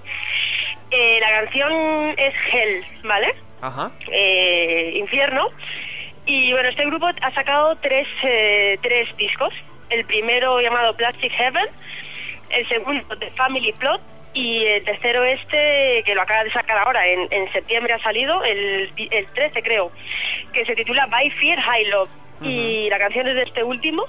[0.90, 3.34] Eh, la canción es Hell, ¿vale?
[3.60, 3.90] Ajá.
[4.10, 5.48] eh, Infierno.
[6.32, 9.52] Y bueno, este grupo ha sacado tres, eh, tres discos.
[9.88, 11.66] El primero llamado Plastic Heaven,
[12.50, 14.00] el segundo The Family Plot
[14.32, 18.44] y el tercero este que lo acaba de sacar ahora, en, en septiembre ha salido,
[18.44, 19.90] el, el 13 creo,
[20.52, 22.10] que se titula By Fear High Love.
[22.42, 24.06] Y la canción es de este último.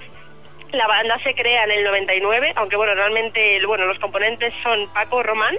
[0.73, 5.23] La banda se crea en el 99, aunque bueno, realmente bueno, los componentes son Paco
[5.23, 5.57] Román,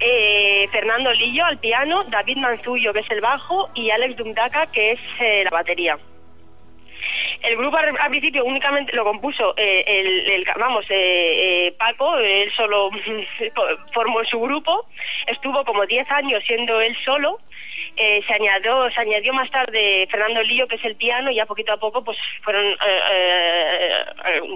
[0.00, 4.92] eh, Fernando Lillo al piano, David Manzullo, que es el bajo, y Alex Dumdaka, que
[4.92, 5.98] es eh, la batería.
[7.42, 10.86] El grupo al, principio únicamente lo compuso eh, el, vamos
[11.78, 12.90] Paco, él solo
[13.94, 14.86] formó su grupo,
[15.26, 17.38] estuvo como 10 años siendo él solo.
[17.96, 21.72] se añadió se añadió más tarde Fernando Lillo que es el piano y ya poquito
[21.72, 22.76] a poco pues fueron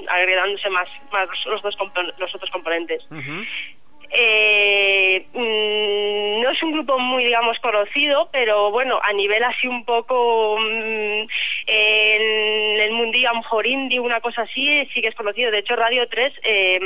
[0.09, 0.89] agregándose más
[1.49, 1.65] los
[2.35, 3.03] otros componentes
[4.11, 9.85] eh, mm, no es un grupo muy, digamos, conocido, pero bueno, a nivel así un
[9.85, 11.27] poco mm,
[11.67, 15.51] en el mundillo, a lo mejor indie, una cosa así, sí que es conocido.
[15.51, 16.81] De hecho, Radio 3 eh,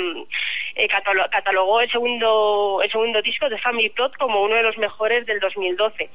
[0.78, 4.78] eh, catalo- catalogó el segundo, el segundo disco de Family Plot como uno de los
[4.78, 6.08] mejores del 2012.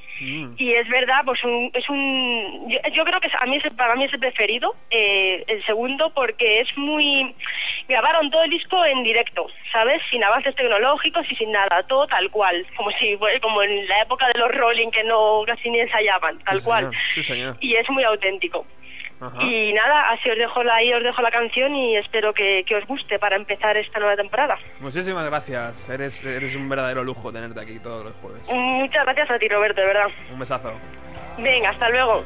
[0.57, 3.95] Y es verdad, pues un- es un, yo, yo creo que a mí es, para
[3.95, 7.36] mí es el preferido, eh, el segundo, porque es muy,
[7.89, 10.01] grabaron todo el disco en directo, ¿sabes?
[10.09, 14.28] Sin avances tecnológicos y sin nada, todo tal cual, como si como en la época
[14.34, 16.84] de los Rolling que no casi ni ensayaban, tal Sí, cual.
[16.86, 16.95] señor.
[17.14, 17.57] Sí, señor.
[17.59, 18.66] Y es muy auténtico.
[19.24, 19.43] Ajá.
[19.43, 22.76] Y nada, así os dejo la, ahí os dejo la canción y espero que, que
[22.76, 24.57] os guste para empezar esta nueva temporada.
[24.80, 25.89] Muchísimas gracias.
[25.89, 28.47] Eres, eres un verdadero lujo tenerte aquí todos los jueves.
[28.49, 30.07] Muchas gracias a ti, Roberto, de verdad.
[30.32, 30.74] Un besazo.
[31.38, 32.24] Venga, hasta luego.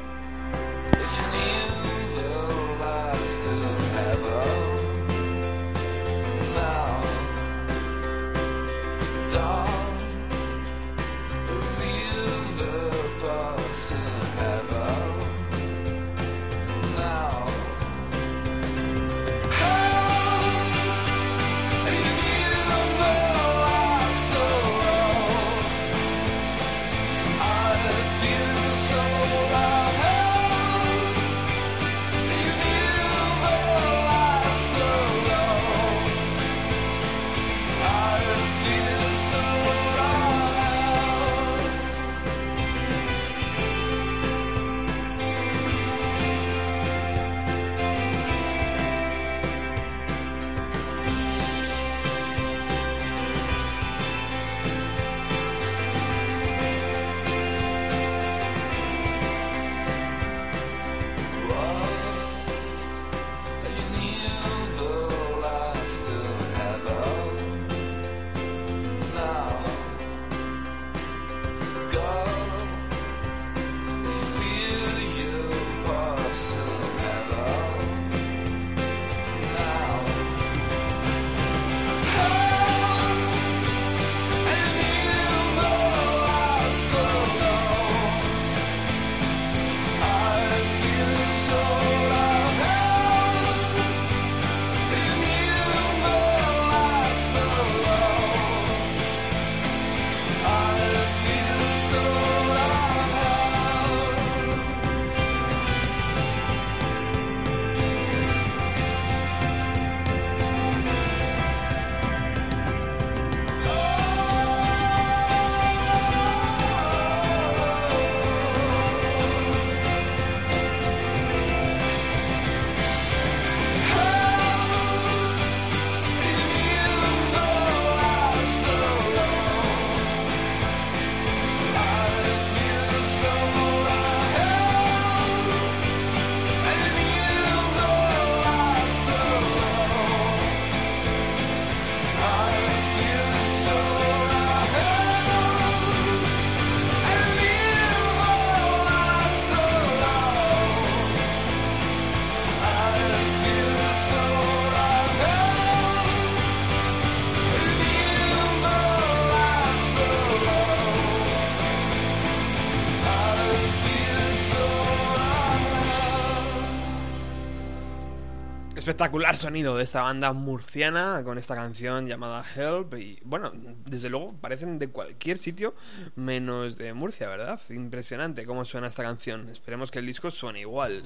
[168.97, 173.51] Espectacular sonido de esta banda murciana con esta canción llamada Help y bueno,
[173.85, 175.75] desde luego parecen de cualquier sitio
[176.15, 177.61] menos de Murcia, ¿verdad?
[177.69, 179.49] Impresionante cómo suena esta canción.
[179.49, 181.03] Esperemos que el disco suene igual.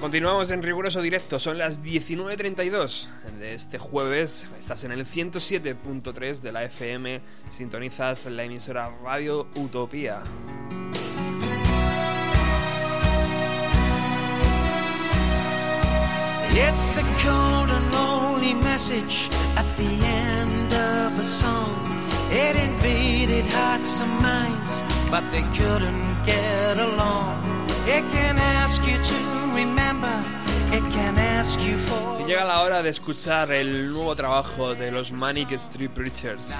[0.00, 6.52] Continuamos en riguroso directo, son las 19.32 de este jueves, estás en el 107.3 de
[6.52, 10.22] la FM, sintonizas la emisora Radio Utopía.
[16.56, 21.74] It's a cold and lonely message at the end of a song.
[22.30, 27.42] It invaded hearts and minds, but they couldn't get along.
[27.86, 29.16] It can ask you to
[29.52, 30.14] remember,
[30.70, 32.20] it can ask you for.
[32.20, 36.54] Y llega la hora de escuchar el nuevo trabajo de los Manic Street Preachers.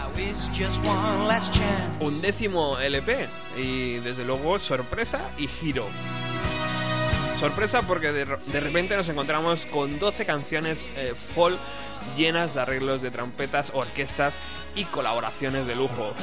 [2.01, 5.86] Un décimo LP y desde luego sorpresa y giro.
[7.39, 11.59] Sorpresa porque de, de repente nos encontramos con 12 canciones eh, folk
[12.16, 14.39] llenas de arreglos de trompetas, orquestas
[14.74, 16.14] y colaboraciones de lujo.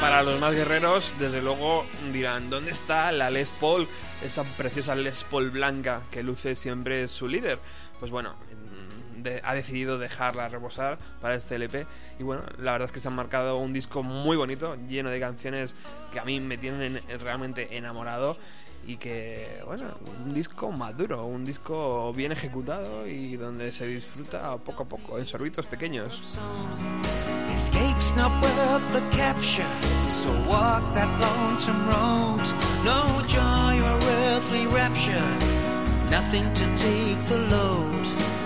[0.00, 3.86] Para los más guerreros, desde luego dirán, ¿dónde está la Les Paul?
[4.22, 7.58] Esa preciosa Les Paul blanca que luce siempre su líder.
[8.00, 8.34] Pues bueno,
[9.18, 11.86] de- ha decidido dejarla reposar para este LP.
[12.18, 15.20] Y bueno, la verdad es que se han marcado un disco muy bonito, lleno de
[15.20, 15.74] canciones
[16.12, 18.36] que a mí me tienen en- realmente enamorado.
[18.84, 19.84] Y que, bueno,
[20.24, 25.26] un disco maduro, un disco bien ejecutado y donde se disfruta poco a poco, en
[25.26, 26.36] sorbitos pequeños.
[36.10, 38.41] Nothing to take the load.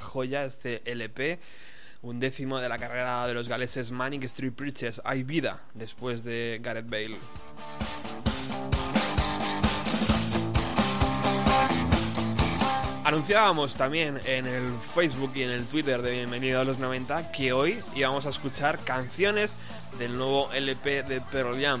[0.00, 1.38] Joya este LP.
[2.02, 5.00] Un décimo de la carrera de los galeses Manic Street Preachers.
[5.04, 7.16] Hay vida después de Gareth Bale.
[13.04, 17.52] Anunciábamos también en el Facebook y en el Twitter de Bienvenido a los 90 que
[17.52, 19.56] hoy íbamos a escuchar canciones
[19.98, 21.80] del nuevo LP de Pearl Jam.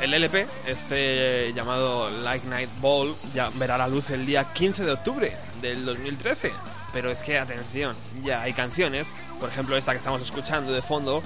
[0.00, 4.92] el LP, este llamado Like Night Ball, ya verá la luz el día 15 de
[4.92, 6.52] octubre del 2013.
[6.92, 9.08] Pero es que, atención, ya hay canciones,
[9.40, 11.22] por ejemplo esta que estamos escuchando de fondo,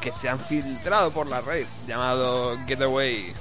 [0.00, 3.32] que se han filtrado por la red, llamado Getaway.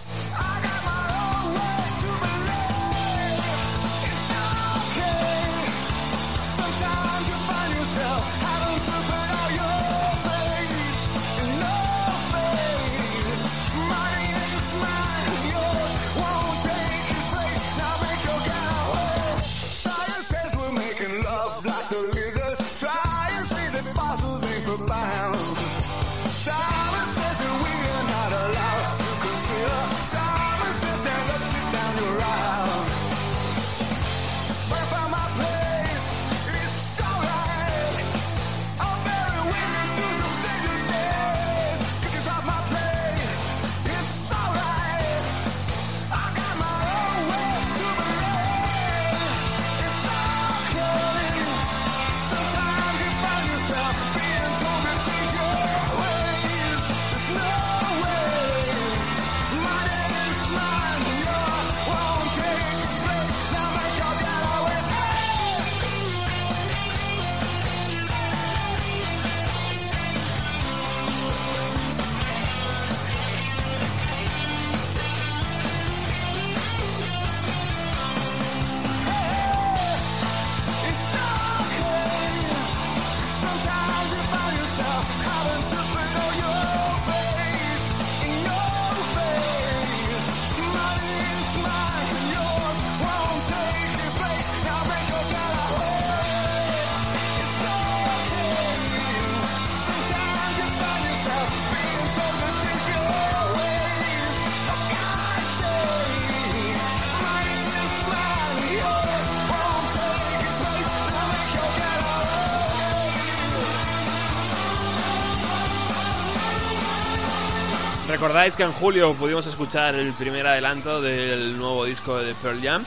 [118.22, 122.86] Recordáis que en julio pudimos escuchar el primer adelanto del nuevo disco de Pearl Jam.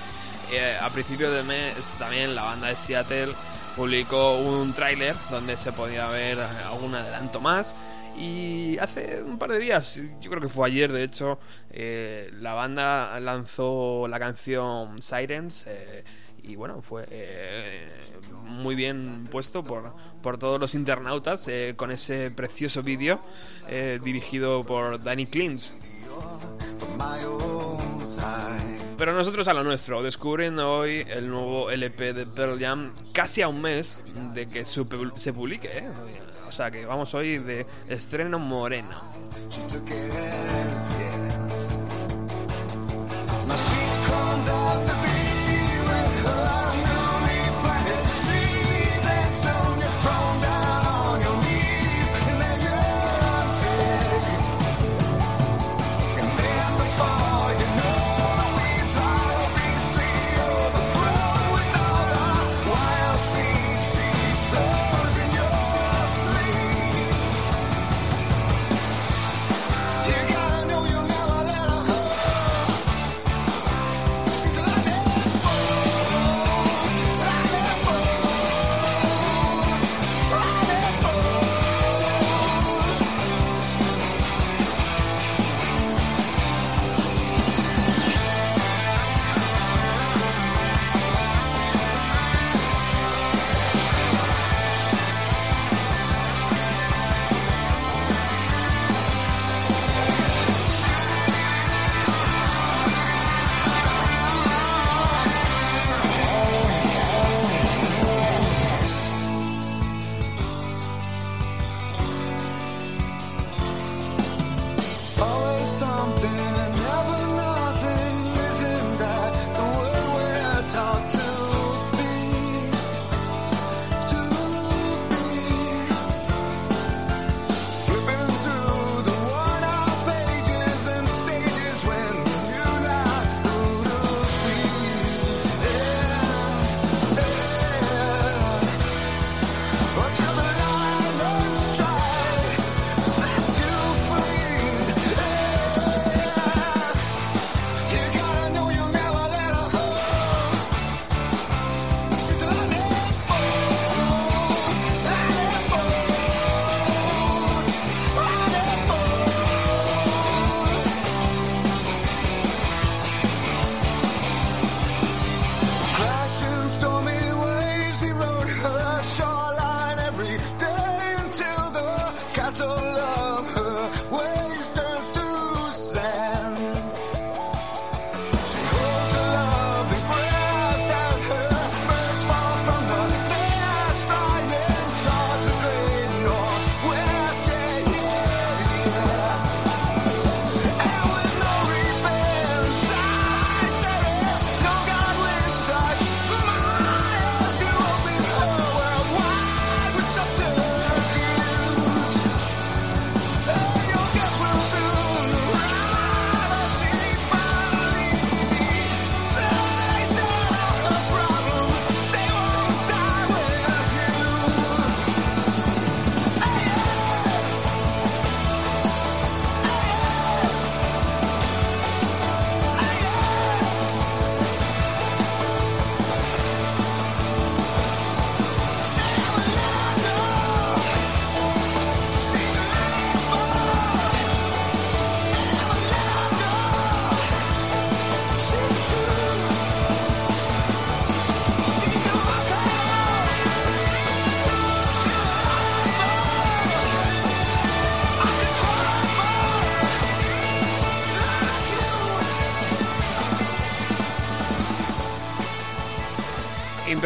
[0.52, 3.32] Eh, a principio de mes también la banda de Seattle
[3.74, 7.74] publicó un tráiler donde se podía ver algún adelanto más.
[8.16, 11.40] Y hace un par de días, yo creo que fue ayer de hecho,
[11.70, 15.64] eh, la banda lanzó la canción Sirens.
[15.66, 16.04] eh,
[16.44, 17.88] y bueno, fue eh,
[18.44, 23.18] muy bien puesto por, por todos los internautas eh, con ese precioso vídeo
[23.68, 25.72] eh, dirigido por Danny Klintz.
[28.96, 33.48] Pero nosotros a lo nuestro, descubriendo hoy el nuevo LP de Pearl Jam casi a
[33.48, 33.98] un mes
[34.34, 35.68] de que se publique.
[35.72, 35.88] ¿eh?
[36.46, 39.00] O sea que vamos hoy de estreno moreno.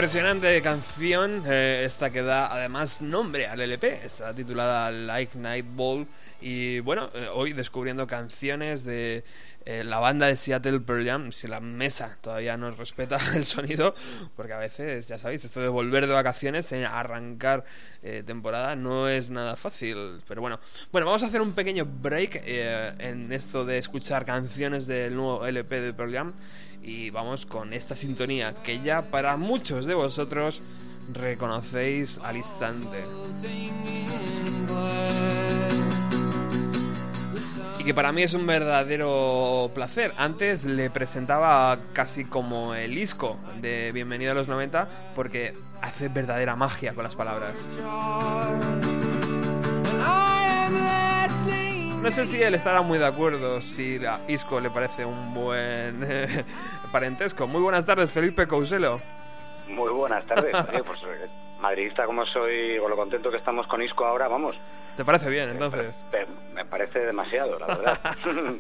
[0.09, 6.07] Impresionante canción, eh, esta que da además nombre al LP, está titulada Like Night Ball
[6.41, 9.23] y bueno, eh, hoy descubriendo canciones de
[9.67, 13.95] eh, la banda de Seattle Pearl Jam, si la mesa todavía no respeta el sonido,
[14.35, 17.67] porque a veces, ya sabéis, esto de volver de vacaciones, arrancar
[18.25, 20.59] temporada no es nada fácil, pero bueno.
[20.91, 25.83] Bueno, vamos a hacer un pequeño break en esto de escuchar canciones del nuevo LP
[25.83, 26.33] de Pearl Jam
[26.89, 30.63] y vamos con esta sintonía que ya para muchos de vosotros
[31.13, 33.05] reconocéis al instante.
[37.79, 40.15] Y que para mí es un verdadero placer.
[40.17, 46.57] Antes le presentaba casi como el isco de Bienvenido a los 90 porque hace verdadera
[46.57, 47.55] magia con las palabras.
[52.03, 56.01] No sé si él estará muy de acuerdo, si a Isco le parece un buen
[56.89, 57.47] parentesco.
[57.47, 59.01] Muy buenas tardes, Felipe Couselo.
[59.69, 60.55] Muy buenas tardes.
[60.69, 61.29] Oye, pues eh,
[61.61, 64.57] madridista como soy, con lo contento que estamos con Isco ahora, vamos.
[64.99, 65.95] ¿Te parece bien, entonces?
[66.57, 68.01] Me, parece demasiado, la verdad.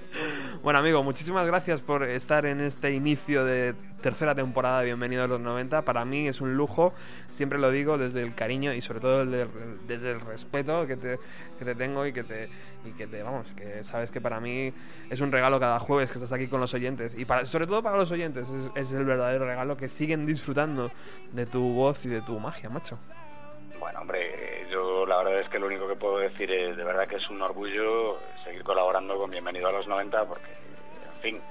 [0.62, 5.26] Bueno, amigo, muchísimas gracias por estar en este inicio de tercera temporada de Bienvenido a
[5.26, 5.82] los 90.
[5.82, 6.94] Para mí es un lujo,
[7.26, 11.18] siempre lo digo, desde el cariño y sobre todo desde el respeto que te,
[11.58, 12.48] que te tengo y que te,
[12.84, 14.72] y que te, vamos, que sabes que para mí
[15.10, 17.18] es un regalo cada jueves que estás aquí con los oyentes.
[17.18, 20.92] Y para, sobre todo para los oyentes, es, es el verdadero regalo que siguen disfrutando
[21.32, 22.96] de tu voz y de tu magia, macho.
[23.80, 27.08] Bueno, hombre, yo la verdad es que lo único que puedo decir es de verdad
[27.08, 31.42] que es un orgullo seguir colaborando con Bienvenido a los 90 porque, en fin,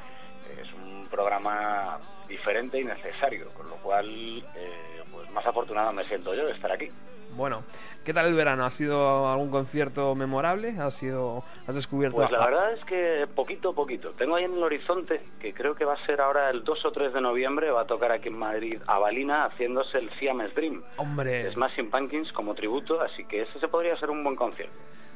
[0.60, 6.34] es un programa diferente y necesario, con lo cual, eh, pues más afortunado me siento
[6.34, 6.89] yo de estar aquí.
[7.38, 7.64] Bueno,
[8.03, 8.65] ¿qué tal el verano?
[8.65, 10.76] ¿Ha sido algún concierto memorable?
[10.80, 14.09] ¿Ha sido, ¿Has descubierto Pues la a- verdad es que poquito a poquito.
[14.14, 16.91] Tengo ahí en el horizonte, que creo que va a ser ahora el 2 o
[16.91, 20.81] 3 de noviembre, va a tocar aquí en Madrid a Balina haciéndose el Siamese Dream.
[20.97, 24.73] Hombre, Smashing Pumpkins como tributo, así que ese se podría ser un buen concierto.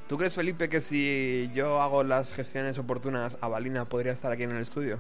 [0.08, 4.52] ¿tú crees, Felipe, que si yo hago las gestiones oportunas, Avalina podría estar aquí en
[4.52, 5.00] el estudio?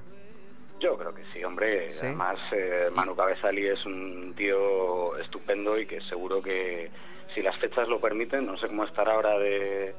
[0.81, 1.91] Yo creo que sí, hombre.
[1.91, 2.05] ¿Sí?
[2.07, 6.89] Además, eh, Manu Cabezali es un tío estupendo y que seguro que
[7.35, 9.93] si las fechas lo permiten, no sé cómo estará ahora de,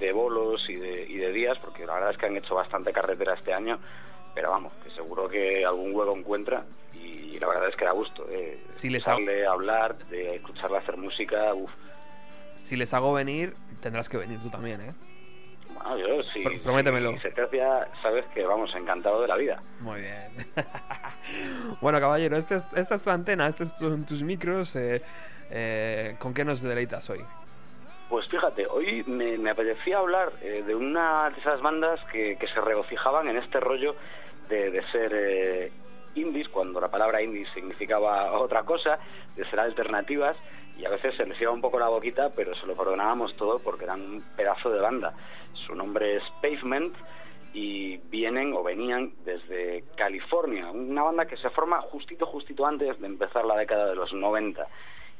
[0.00, 2.92] de bolos y de, y de días, porque la verdad es que han hecho bastante
[2.92, 3.78] carretera este año,
[4.34, 8.26] pero vamos, que seguro que algún huevo encuentra y la verdad es que da gusto.
[8.28, 11.70] Eh, Si les escucharle hablar, de escucharle hacer música, uff.
[12.56, 14.92] Si les hago venir, tendrás que venir tú también, ¿eh?
[15.76, 16.42] Bueno, yo sí.
[16.42, 17.12] Pr- prométemelo.
[17.12, 19.62] Si se te hacía, sabes que vamos, encantado de la vida.
[19.80, 20.32] Muy bien.
[21.80, 24.74] bueno, caballero, esta es, esta es tu antena, estos son tus micros.
[24.76, 25.02] eh,
[25.50, 27.24] eh, ¿Con qué nos deleitas hoy?
[28.08, 32.46] Pues fíjate, hoy me, me apetecía hablar eh, de una de esas bandas que, que
[32.48, 33.96] se regocijaban en este rollo
[34.48, 35.72] de, de ser eh,
[36.14, 38.98] indies, cuando la palabra indie significaba otra cosa,
[39.34, 40.36] de ser alternativas,
[40.78, 43.58] y a veces se les iba un poco la boquita, pero se lo perdonábamos todo
[43.58, 45.14] porque eran un pedazo de banda.
[45.66, 46.94] Su nombre es Pavement
[47.54, 53.06] y vienen o venían desde California, una banda que se forma justito, justito antes de
[53.06, 54.66] empezar la década de los 90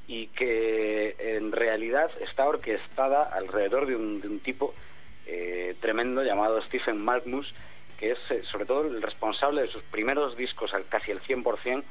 [0.07, 4.74] y que en realidad está orquestada alrededor de un, tipo
[5.27, 7.53] eh, tremendo llamado Stephen Malkmus,
[7.99, 11.83] que es eh, sobre todo el responsable de sus primeros discos casi el 100%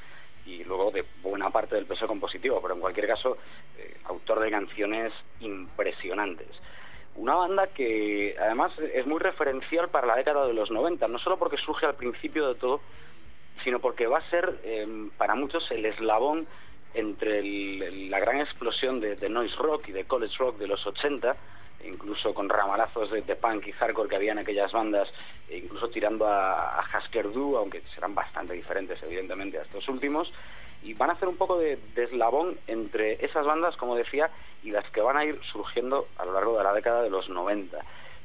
[0.45, 3.37] y luego de buena parte del peso compositivo, pero en cualquier caso,
[3.77, 6.47] eh, autor de canciones impresionantes.
[7.15, 11.37] Una banda que además es muy referencial para la década de los 90, no solo
[11.37, 12.81] porque surge al principio de todo,
[13.63, 16.45] sino porque va a ser eh, para muchos el eslabón
[16.95, 17.41] entre
[18.09, 21.35] la gran explosión de, noise rock y de college rock de los 80,
[21.85, 25.07] incluso con ramalazos de, punk y hardcore que había en aquellas bandas,
[25.49, 30.31] e incluso tirando a, a Husker Du, aunque serán bastante diferentes evidentemente a estos últimos,
[30.83, 34.29] y van a hacer un poco de, de eslabón entre esas bandas, como decía,
[34.63, 37.29] y las que van a ir surgiendo a lo largo de la década de los
[37.29, 37.77] 90.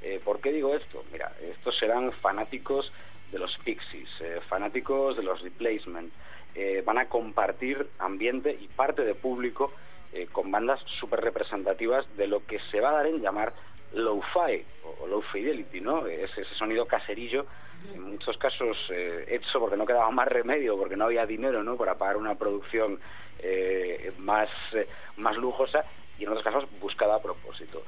[0.03, 1.05] Eh, ¿Por qué digo esto?
[1.13, 2.91] Mira, estos serán fanáticos
[3.33, 6.13] de los Pixies, eh, fanáticos de los Replacement,
[6.55, 9.72] eh, van a compartir ambiente y parte de público
[10.12, 13.52] eh, con bandas súper representativas de lo que se va a dar en llamar
[13.93, 16.05] low-fi o, low fidelity, ¿no?
[16.09, 17.47] Es ese sonido caserillo,
[17.94, 21.77] en muchos casos eh, hecho porque no quedaba más remedio, porque no había dinero, ¿no?
[21.77, 22.98] Para pagar una producción
[23.39, 24.48] eh, más,
[25.16, 25.85] más lujosa
[26.18, 27.85] y en otros casos buscada a propósito.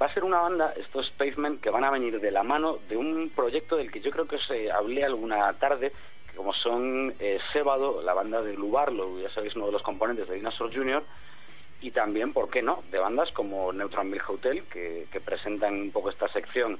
[0.00, 2.96] Va a ser una banda, estos Pavement, que van a venir de la mano de
[2.96, 5.92] un proyecto del que yo creo que os hablé alguna tarde,
[6.40, 10.26] como son eh, Sébado, la banda de Lou Barlow, ya sabéis, uno de los componentes
[10.26, 11.04] de Dinosaur Jr.,
[11.82, 15.90] y también, ¿por qué no?, de bandas como Neutral Milk Hotel, que, que presentan un
[15.92, 16.78] poco esta sección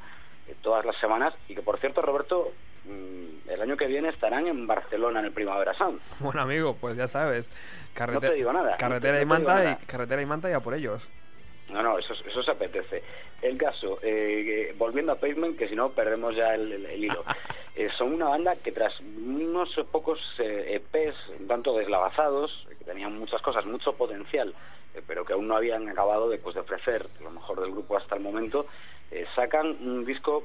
[0.49, 2.53] eh, todas las semanas, y que, por cierto, Roberto,
[2.87, 6.01] mm, el año que viene estarán en Barcelona en el Primavera Sound.
[6.20, 7.53] Bueno, amigo, pues ya sabes.
[7.95, 10.23] Carrete- No te digo nada, Carretera, no te- y no te digo manta y, carretera
[10.23, 11.07] y manta y a por ellos.
[11.69, 13.03] No, no, eso, eso se apetece.
[13.43, 17.24] El caso, eh, volviendo a Pavement, que si no perdemos ya el, el- el hilo.
[17.76, 23.18] Eh, son una banda que tras unos pocos eh, EPs un tanto deslavazados, que tenían
[23.18, 24.55] muchas cosas, mucho potencial,
[24.94, 28.16] eh, pero que aún no habían acabado de, de ofrecer lo mejor del grupo hasta
[28.16, 28.66] el momento,
[29.10, 30.44] eh, sacan un disco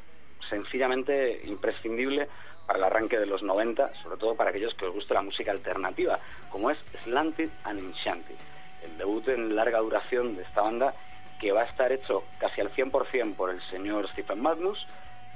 [0.50, 2.28] sencillamente imprescindible
[2.68, 5.52] para el arranque de los 90, sobre todo para aquellos que os guste la música
[5.52, 6.20] alternativa,
[6.50, 8.36] como es Slanted and Enchanted,
[8.84, 10.94] el debut en larga duración de esta banda
[11.40, 14.88] que va a estar hecho casi al 100% por el señor Stephen Magnus,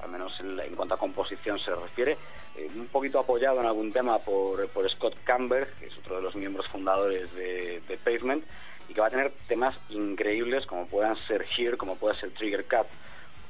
[0.04, 2.18] al menos en, cuanto a composición se refiere,
[2.56, 6.36] eh, un poquito apoyado en algún tema por, Scott Camber, que es otro de los
[6.36, 8.44] miembros fundadores de, de Pavement,
[8.88, 12.66] y que va a tener temas increíbles como puedan ser Here, como pueda ser Trigger
[12.66, 12.88] Cut,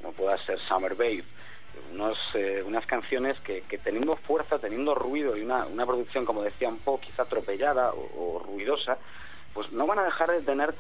[0.01, 1.23] como pueda ser Summer Babe,
[1.93, 6.67] unos, eh, unas canciones que, teniendo fuerza, teniendo ruido y una, una producción, como decía,
[6.67, 8.97] un poco quizá atropellada o ruidosa,
[9.53, 10.73] pues no van a dejar de tener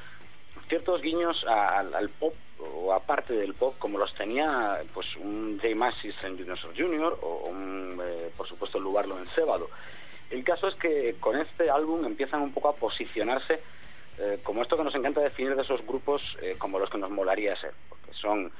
[0.69, 6.15] ciertos guiños al, pop o aparte del pop como los tenía pues un Jay Massis
[6.23, 7.17] en Dinosaur Jr.
[7.21, 9.69] o un, eh, por supuesto Lubarlo en Cébado.
[10.29, 13.59] El caso es que con este álbum empiezan un poco a posicionarse
[14.19, 17.09] eh, como esto que nos encanta definir de esos grupos eh, como los que nos
[17.09, 18.51] molaría ser, porque son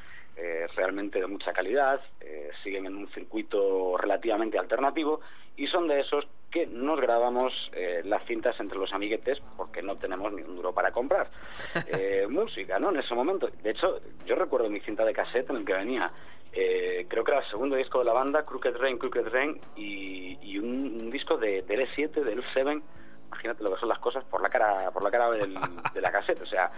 [0.42, 5.20] eh, realmente de mucha calidad, eh, siguen en un circuito relativamente alternativo
[5.58, 9.98] y son de esos que nos grabamos eh, las cintas entre los amiguetes porque no
[9.98, 11.30] tenemos ni un duro para comprar
[11.88, 12.90] eh, música, ¿no?
[12.90, 13.50] En ese momento.
[13.62, 16.12] De hecho, yo recuerdo mi cinta de cassette en el que venía,
[16.54, 20.40] eh, creo que era el segundo disco de la banda, Crooked Rain, Crooked Rain, y,
[20.42, 20.66] y un,
[21.02, 22.82] un disco de, del E7, del E7,
[23.28, 25.56] imagínate lo que son las cosas por la cara por la cara del-
[25.94, 26.72] de la cassette, o sea,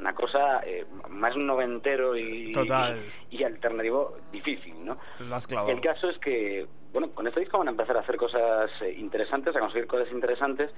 [0.00, 2.98] una cosa eh, más noventero y, Total.
[3.30, 4.98] y, y alternativo difícil, ¿no?
[5.68, 8.94] El caso es que, bueno, con este disco van a empezar a hacer cosas eh,
[8.98, 10.70] interesantes, a conseguir cosas interesantes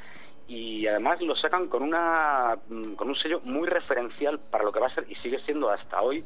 [0.48, 4.80] y además lo sacan con una mm, con un sello muy referencial para lo que
[4.80, 6.24] va a ser y sigue siendo hasta hoy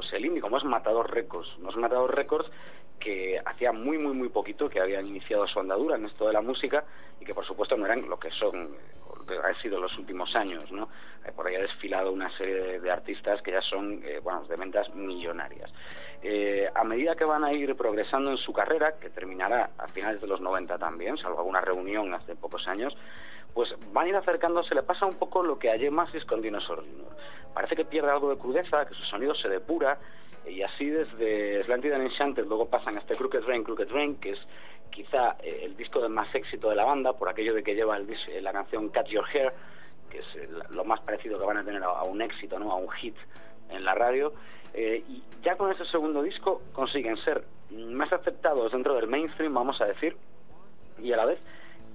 [0.00, 2.50] pues el indie, como es Matador Records, unos Matador Records
[2.98, 6.40] que hacía muy muy muy poquito que habían iniciado su andadura en esto de la
[6.40, 6.84] música
[7.20, 8.76] y que por supuesto no eran lo que son
[9.28, 10.88] eh, han sido los últimos años, ¿no?
[11.22, 14.56] Eh, por ahí ha desfilado una serie de artistas que ya son, eh, bueno, de
[14.56, 15.70] ventas millonarias.
[16.74, 20.26] A medida que van a ir progresando en su carrera, que terminará a finales de
[20.26, 22.94] los 90 también, salvo alguna reunión hace pocos años,
[23.54, 26.40] pues van a ir acercándose, le pasa un poco lo que a Jay Massis con
[26.40, 26.84] Dinosaur.
[27.54, 29.98] Parece que pierde algo de crudeza, que su sonido se depura,
[30.46, 34.30] y así desde Slanted and Enchanted luego pasan a este Crooked Rain, Crooked Rain, que
[34.30, 34.38] es
[34.90, 37.98] quizá eh, el disco de más éxito de la banda, por aquello de que lleva
[37.98, 39.52] eh, la canción Cut Your Hair,
[40.10, 42.72] que es eh, lo más parecido que van a tener a, un éxito, ¿no?
[42.72, 43.16] a un hit
[43.70, 44.32] en la radio.
[44.72, 49.86] Y ya con ese segundo disco consiguen ser más aceptados dentro del mainstream, vamos a
[49.86, 50.16] decir,
[51.02, 51.40] y a la vez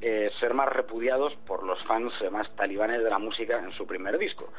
[0.07, 4.19] eh, ser más repudiados por los fans más talibanes de la música en su primer
[4.19, 4.53] disco.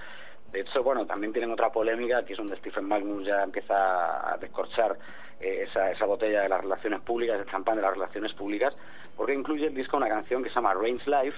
[0.50, 4.36] De hecho, bueno, también tienen otra polémica, que es donde Stephen Magnus ya empieza a
[4.38, 4.96] descorchar
[5.38, 8.74] eh, esa, esa botella de las relaciones públicas, el champán de las relaciones públicas,
[9.16, 11.36] porque incluye el disco una canción que se llama Range Life,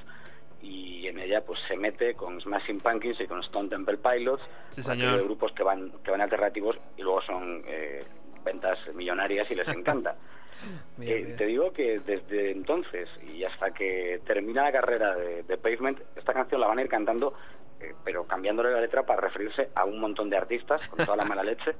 [0.62, 4.82] y en ella pues se mete con Smashing Pumpkins y con Stone Temple Pilots, Sí,
[4.82, 5.22] señor.
[5.24, 8.05] grupos que van, que van alternativos y luego son eh,
[8.49, 10.16] ventas millonarias y les encanta.
[10.97, 11.37] Bien, Eh, bien.
[11.37, 16.33] te digo que desde entonces y hasta que termina la carrera de, de Pavement, esta
[16.35, 17.33] canción la van a ir cantando,
[17.81, 21.25] eh, pero cambiándole la letra para referirse a un montón de artistas con toda la
[21.25, 21.77] mala leche.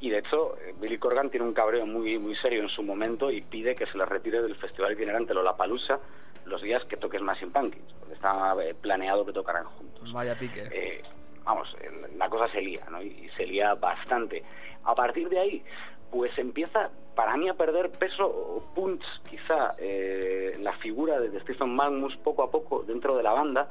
[0.00, 3.30] Y de hecho, eh, Billy Corgan tiene un cabreo muy muy serio en su momento
[3.30, 5.98] y pide que se les retire del festival itinerante Lollapalooza
[6.46, 10.62] los días que toques Pumpkins, porque estaba planeado que tocaran juntos Vaya pique.
[10.72, 11.02] eh,
[11.44, 11.74] vamos,
[12.16, 13.02] la cosa se lía, ¿no?
[13.02, 14.42] Y se lía bastante.
[14.84, 15.62] A partir de ahí,
[16.10, 21.74] pues empieza para mí a perder peso o punch, quizá, eh, la figura de Stephen
[21.74, 23.68] Magnus poco a poco dentro de la banda.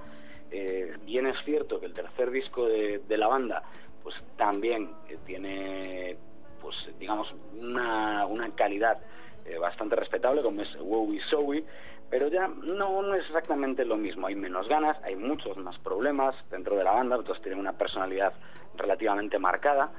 [0.52, 3.64] Eh, bien es cierto que el tercer disco de, de la banda,
[4.04, 6.18] pues también eh, tiene,
[6.62, 9.00] pues digamos, una, una calidad
[9.46, 11.64] eh, bastante respetable, como es Wowie Sowie,
[12.10, 14.28] pero ya no, es exactamente lo mismo.
[14.28, 18.34] Hay menos ganas, hay muchos más problemas dentro de la banda, todos tienen una personalidad
[18.76, 19.92] relativamente marcada.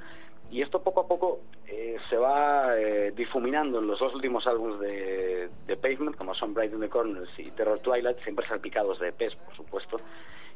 [0.49, 4.81] Y esto poco a poco eh, se va eh, difuminando en los dos últimos álbumes
[4.81, 9.09] de, de Pavement, como son Bright in the Corners y Terror Twilight, siempre salpicados de
[9.09, 10.01] EPs, por supuesto,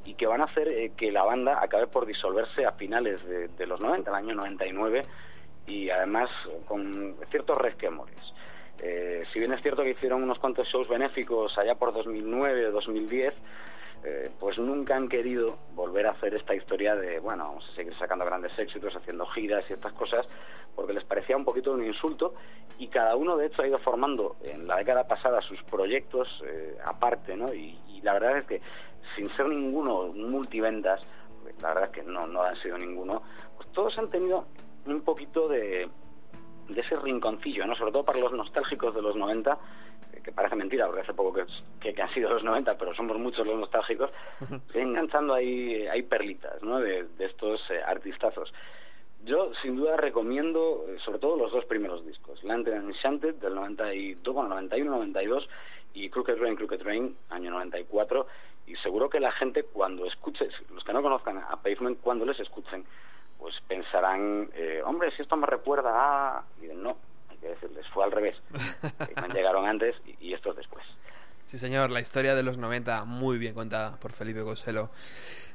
[0.04, 3.48] y que van a hacer eh, que la banda acabe por disolverse a finales de,
[3.48, 5.06] de los 90, el año 99,
[5.68, 6.30] y además
[6.68, 8.35] con ciertos resquemores.
[8.80, 12.72] Eh, si bien es cierto que hicieron unos cuantos shows benéficos allá por 2009 o
[12.72, 13.34] 2010,
[14.08, 17.98] eh, pues nunca han querido volver a hacer esta historia de, bueno, vamos a seguir
[17.98, 20.28] sacando grandes éxitos, haciendo giras y estas cosas,
[20.76, 22.36] porque les parecía un poquito un insulto
[22.78, 26.78] y cada uno de hecho ha ido formando en la década pasada sus proyectos eh,
[26.86, 27.54] aparte, ¿no?
[27.54, 28.62] Y, la verdad es que
[29.16, 31.02] sin ser ninguno multiventas,
[31.60, 33.24] la verdad es que no, no han sido ninguno,
[33.58, 34.46] pues todos han tenido
[34.86, 35.90] un poquito de,
[36.68, 37.76] de ese rinconcillo, ¿no?
[37.76, 39.58] Sobre todo para los nostálgicos de los 90,
[40.14, 41.46] eh, que parece mentira porque hace poco que,
[41.80, 44.10] que, que han sido los 90, pero somos muchos los nostálgicos,
[44.68, 46.80] estoy enganchando ahí, hay perlitas, ¿no?
[46.80, 48.52] De, de estos eh, artistazos.
[49.24, 53.56] Yo, sin duda, recomiendo eh, sobre todo los dos primeros discos, Land and Enchanted del
[53.56, 55.50] 92, bueno, 91, 92
[55.96, 58.28] y Crooked Rain, Crooked Rain, año 94,
[58.68, 62.40] y seguro que la gente cuando escuche, los que no conozcan a Pavement, cuando les
[62.40, 62.86] escuchen,
[63.38, 66.44] pues pensarán, eh, hombre, si esto me recuerda a...
[66.58, 66.98] Y dicen, no,
[67.30, 68.36] hay que decirles, fue al revés.
[68.98, 70.84] Pavement llegaron antes y, y estos después.
[71.46, 74.90] Sí, señor, la historia de los 90 muy bien contada por Felipe Coselo.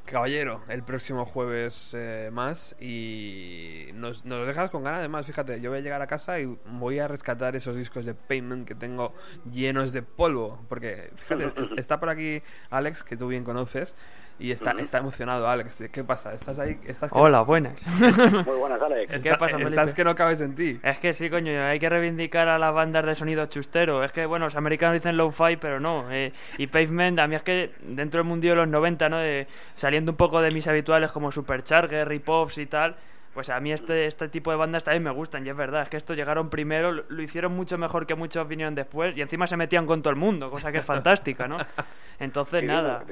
[0.04, 5.26] Caballero, el próximo jueves eh, más y nos, nos dejas con ganas de más.
[5.26, 8.66] Fíjate, yo voy a llegar a casa y voy a rescatar esos discos de Payment
[8.66, 9.14] que tengo
[9.52, 10.64] llenos de polvo.
[10.68, 12.40] Porque, fíjate, es- está por aquí
[12.70, 13.94] Alex, que tú bien conoces,
[14.40, 15.84] y está, está emocionado, Alex.
[15.92, 16.32] ¿Qué pasa?
[16.34, 16.78] ¿Estás ahí?
[16.86, 17.74] ¿Estás que- Hola, buenas.
[18.00, 19.12] Muy buenas, Alex.
[19.12, 19.94] Está- ¿Qué pasa, Estás Felipe?
[19.94, 20.80] que no cabes en ti.
[20.82, 24.02] Es que sí, coño, hay que reivindicar a las bandas de sonido chustero.
[24.02, 26.10] Es que, bueno, los americanos dicen low-fi, pero no.
[26.10, 29.18] eh, y Pavement, a mí es que dentro del mundillo de los 90, ¿no?
[29.18, 32.96] De- saliendo un poco de mis habituales como Supercharger, Ripoffs y tal,
[33.34, 35.46] pues a mí este, este tipo de bandas también me gustan.
[35.46, 38.48] Y es verdad, es que estos llegaron primero, lo, lo hicieron mucho mejor que muchos
[38.48, 41.58] vinieron después y encima se metían con todo el mundo, cosa que es fantástica, ¿no?
[42.18, 43.04] Entonces, nada,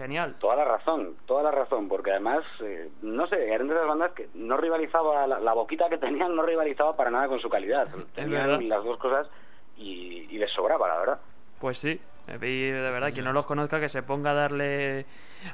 [0.00, 0.34] genial.
[0.38, 4.12] Toda la razón, toda la razón, porque además, eh, no sé, eran de las bandas
[4.12, 7.86] que no rivalizaba, la, la boquita que tenían no rivalizaba para nada con su calidad.
[8.14, 9.28] Tenían las dos cosas
[9.76, 11.20] y, y les sobraba, la verdad.
[11.60, 15.04] Pues sí, y de verdad, quien no los conozca que se ponga a darle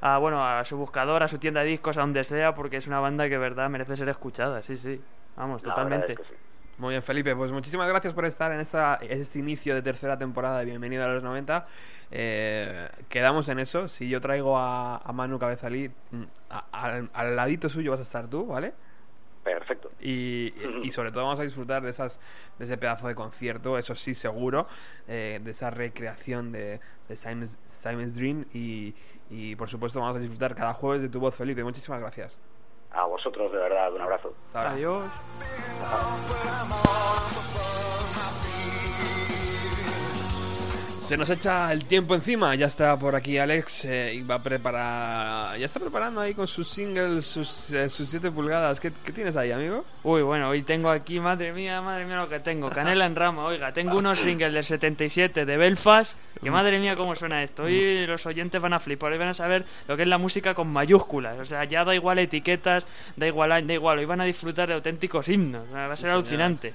[0.01, 2.87] a, bueno, a su buscador, a su tienda de discos, a donde sea, porque es
[2.87, 5.01] una banda que de verdad merece ser escuchada, sí, sí.
[5.37, 6.13] Vamos, La verdad totalmente.
[6.13, 6.41] es que sí.
[6.79, 10.59] Muy bien, Felipe, pues muchísimas gracias por estar en esta, este inicio de tercera temporada
[10.59, 11.67] de Bienvenido a los 90.
[12.11, 13.89] Eh, quedamos en eso.
[13.89, 18.03] Si yo traigo a, a Manu Cabezalí, mm, a- al, al ladito suyo vas a
[18.03, 18.75] estar tú, ¿vale?
[19.43, 19.91] Perfecto.
[20.01, 22.21] Y, y sobre todo vamos a disfrutar de esas
[22.59, 24.69] de ese pedazo de concierto, eso sí seguro,
[25.09, 28.95] eh, de esa recreación de, de Simon's, Simon's Dream y,
[29.31, 31.65] y por supuesto vamos a disfrutar cada jueves de tu voz, Felipe.
[31.65, 32.39] Muchísimas gracias.
[32.97, 34.33] A vosotros, de verdad, un abrazo.
[34.55, 35.05] Adiós.
[41.07, 44.43] Se nos echa el tiempo encima, ya está por aquí Alex eh, y va a
[44.43, 48.81] preparar, ya está preparando ahí con sus singles, sus, eh, sus 7 pulgadas.
[48.81, 49.85] ¿Qué, ¿Qué tienes ahí, amigo?
[50.03, 52.71] Uy, bueno, hoy tengo aquí, madre mía, madre mía lo que tengo.
[52.71, 57.15] Canela en rama, oiga, tengo unos singles del 77 de Belfast, que madre mía cómo
[57.15, 57.63] suena esto.
[57.65, 60.55] Hoy los oyentes van a flipar, hoy van a saber lo que es la música
[60.55, 61.39] con mayúsculas.
[61.39, 62.85] O sea, ya da igual etiquetas,
[63.15, 65.63] da igual da igual, hoy van a disfrutar de auténticos himnos.
[65.73, 66.15] Va a ser señor.
[66.17, 66.75] alucinante.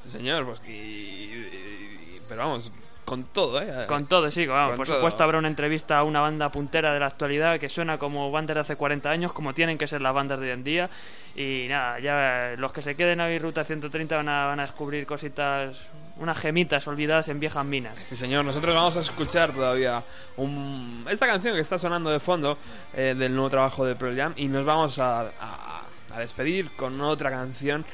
[0.00, 2.70] Sí, señor, pues y, y- pero vamos,
[3.04, 3.86] con todo, ¿eh?
[3.86, 4.96] Con todo, sí, vamos, Con por todo.
[4.96, 8.54] supuesto habrá una entrevista a una banda puntera de la actualidad que suena como bandas
[8.54, 10.90] de hace 40 años, como tienen que ser las bandas de hoy en día.
[11.36, 14.62] Y nada, ya eh, los que se queden hoy Ruta 130 van a, van a
[14.62, 15.80] descubrir cositas,
[16.18, 17.98] unas gemitas olvidadas en viejas minas.
[17.98, 20.02] Sí, señor, nosotros vamos a escuchar todavía
[20.36, 22.56] un- esta canción que está sonando de fondo
[22.94, 25.82] eh, del nuevo trabajo de Pearl Jam y nos vamos a, a-
[26.14, 27.84] a despedir con otra canción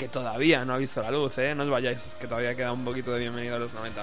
[0.00, 1.54] que todavía no ha visto la luz, ¿eh?
[1.54, 4.02] No os vayáis, que todavía queda un poquito de bienvenido a los 90.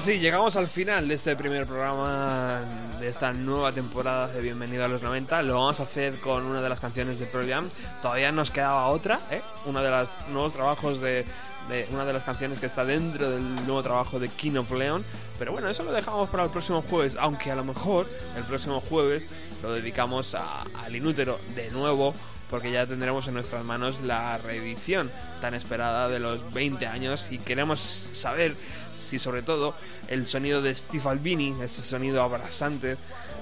[0.00, 2.62] Ahora sí, llegamos al final de este primer programa
[2.98, 5.42] de esta nueva temporada de Bienvenido a los 90.
[5.42, 7.68] Lo vamos a hacer con una de las canciones de Pearl Jam.
[8.00, 9.42] Todavía nos quedaba otra, ¿eh?
[9.66, 11.26] Uno de los nuevos trabajos de,
[11.68, 15.04] de una de las canciones que está dentro del nuevo trabajo de King of Leon.
[15.38, 18.08] Pero bueno, eso lo dejamos para el próximo jueves, aunque a lo mejor
[18.38, 19.26] el próximo jueves
[19.62, 22.14] lo dedicamos al inútero de nuevo
[22.50, 25.10] porque ya tendremos en nuestras manos la reedición
[25.40, 27.80] tan esperada de los 20 años y queremos
[28.12, 28.54] saber
[28.98, 29.74] si sobre todo
[30.08, 32.96] el sonido de Steve Albini, ese sonido abrasante,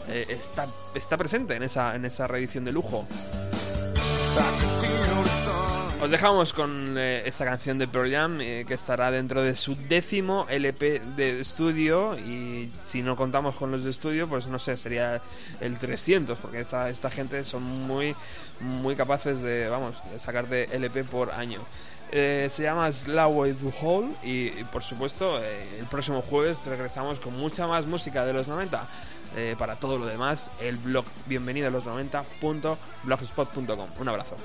[0.08, 3.06] eh, está, está presente en esa, en esa reedición de lujo.
[6.00, 9.74] Os dejamos con eh, esta canción de Pearl Jam eh, que estará dentro de su
[9.88, 14.76] décimo LP de estudio y si no contamos con los de estudio pues no sé,
[14.76, 15.20] sería
[15.60, 18.14] el 300 porque esta, esta gente son muy
[18.60, 21.60] muy capaces de, vamos, de sacarte LP por año.
[22.10, 27.36] Eh, se llama Slowway to y, y, por supuesto eh, el próximo jueves regresamos con
[27.36, 28.82] mucha más música de los 90.
[29.36, 33.88] Eh, para todo lo demás, el blog bienvenido a los 90.blogspot.com.
[34.00, 34.36] Un abrazo.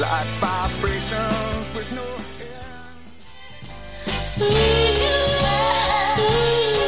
[0.00, 0.39] Like.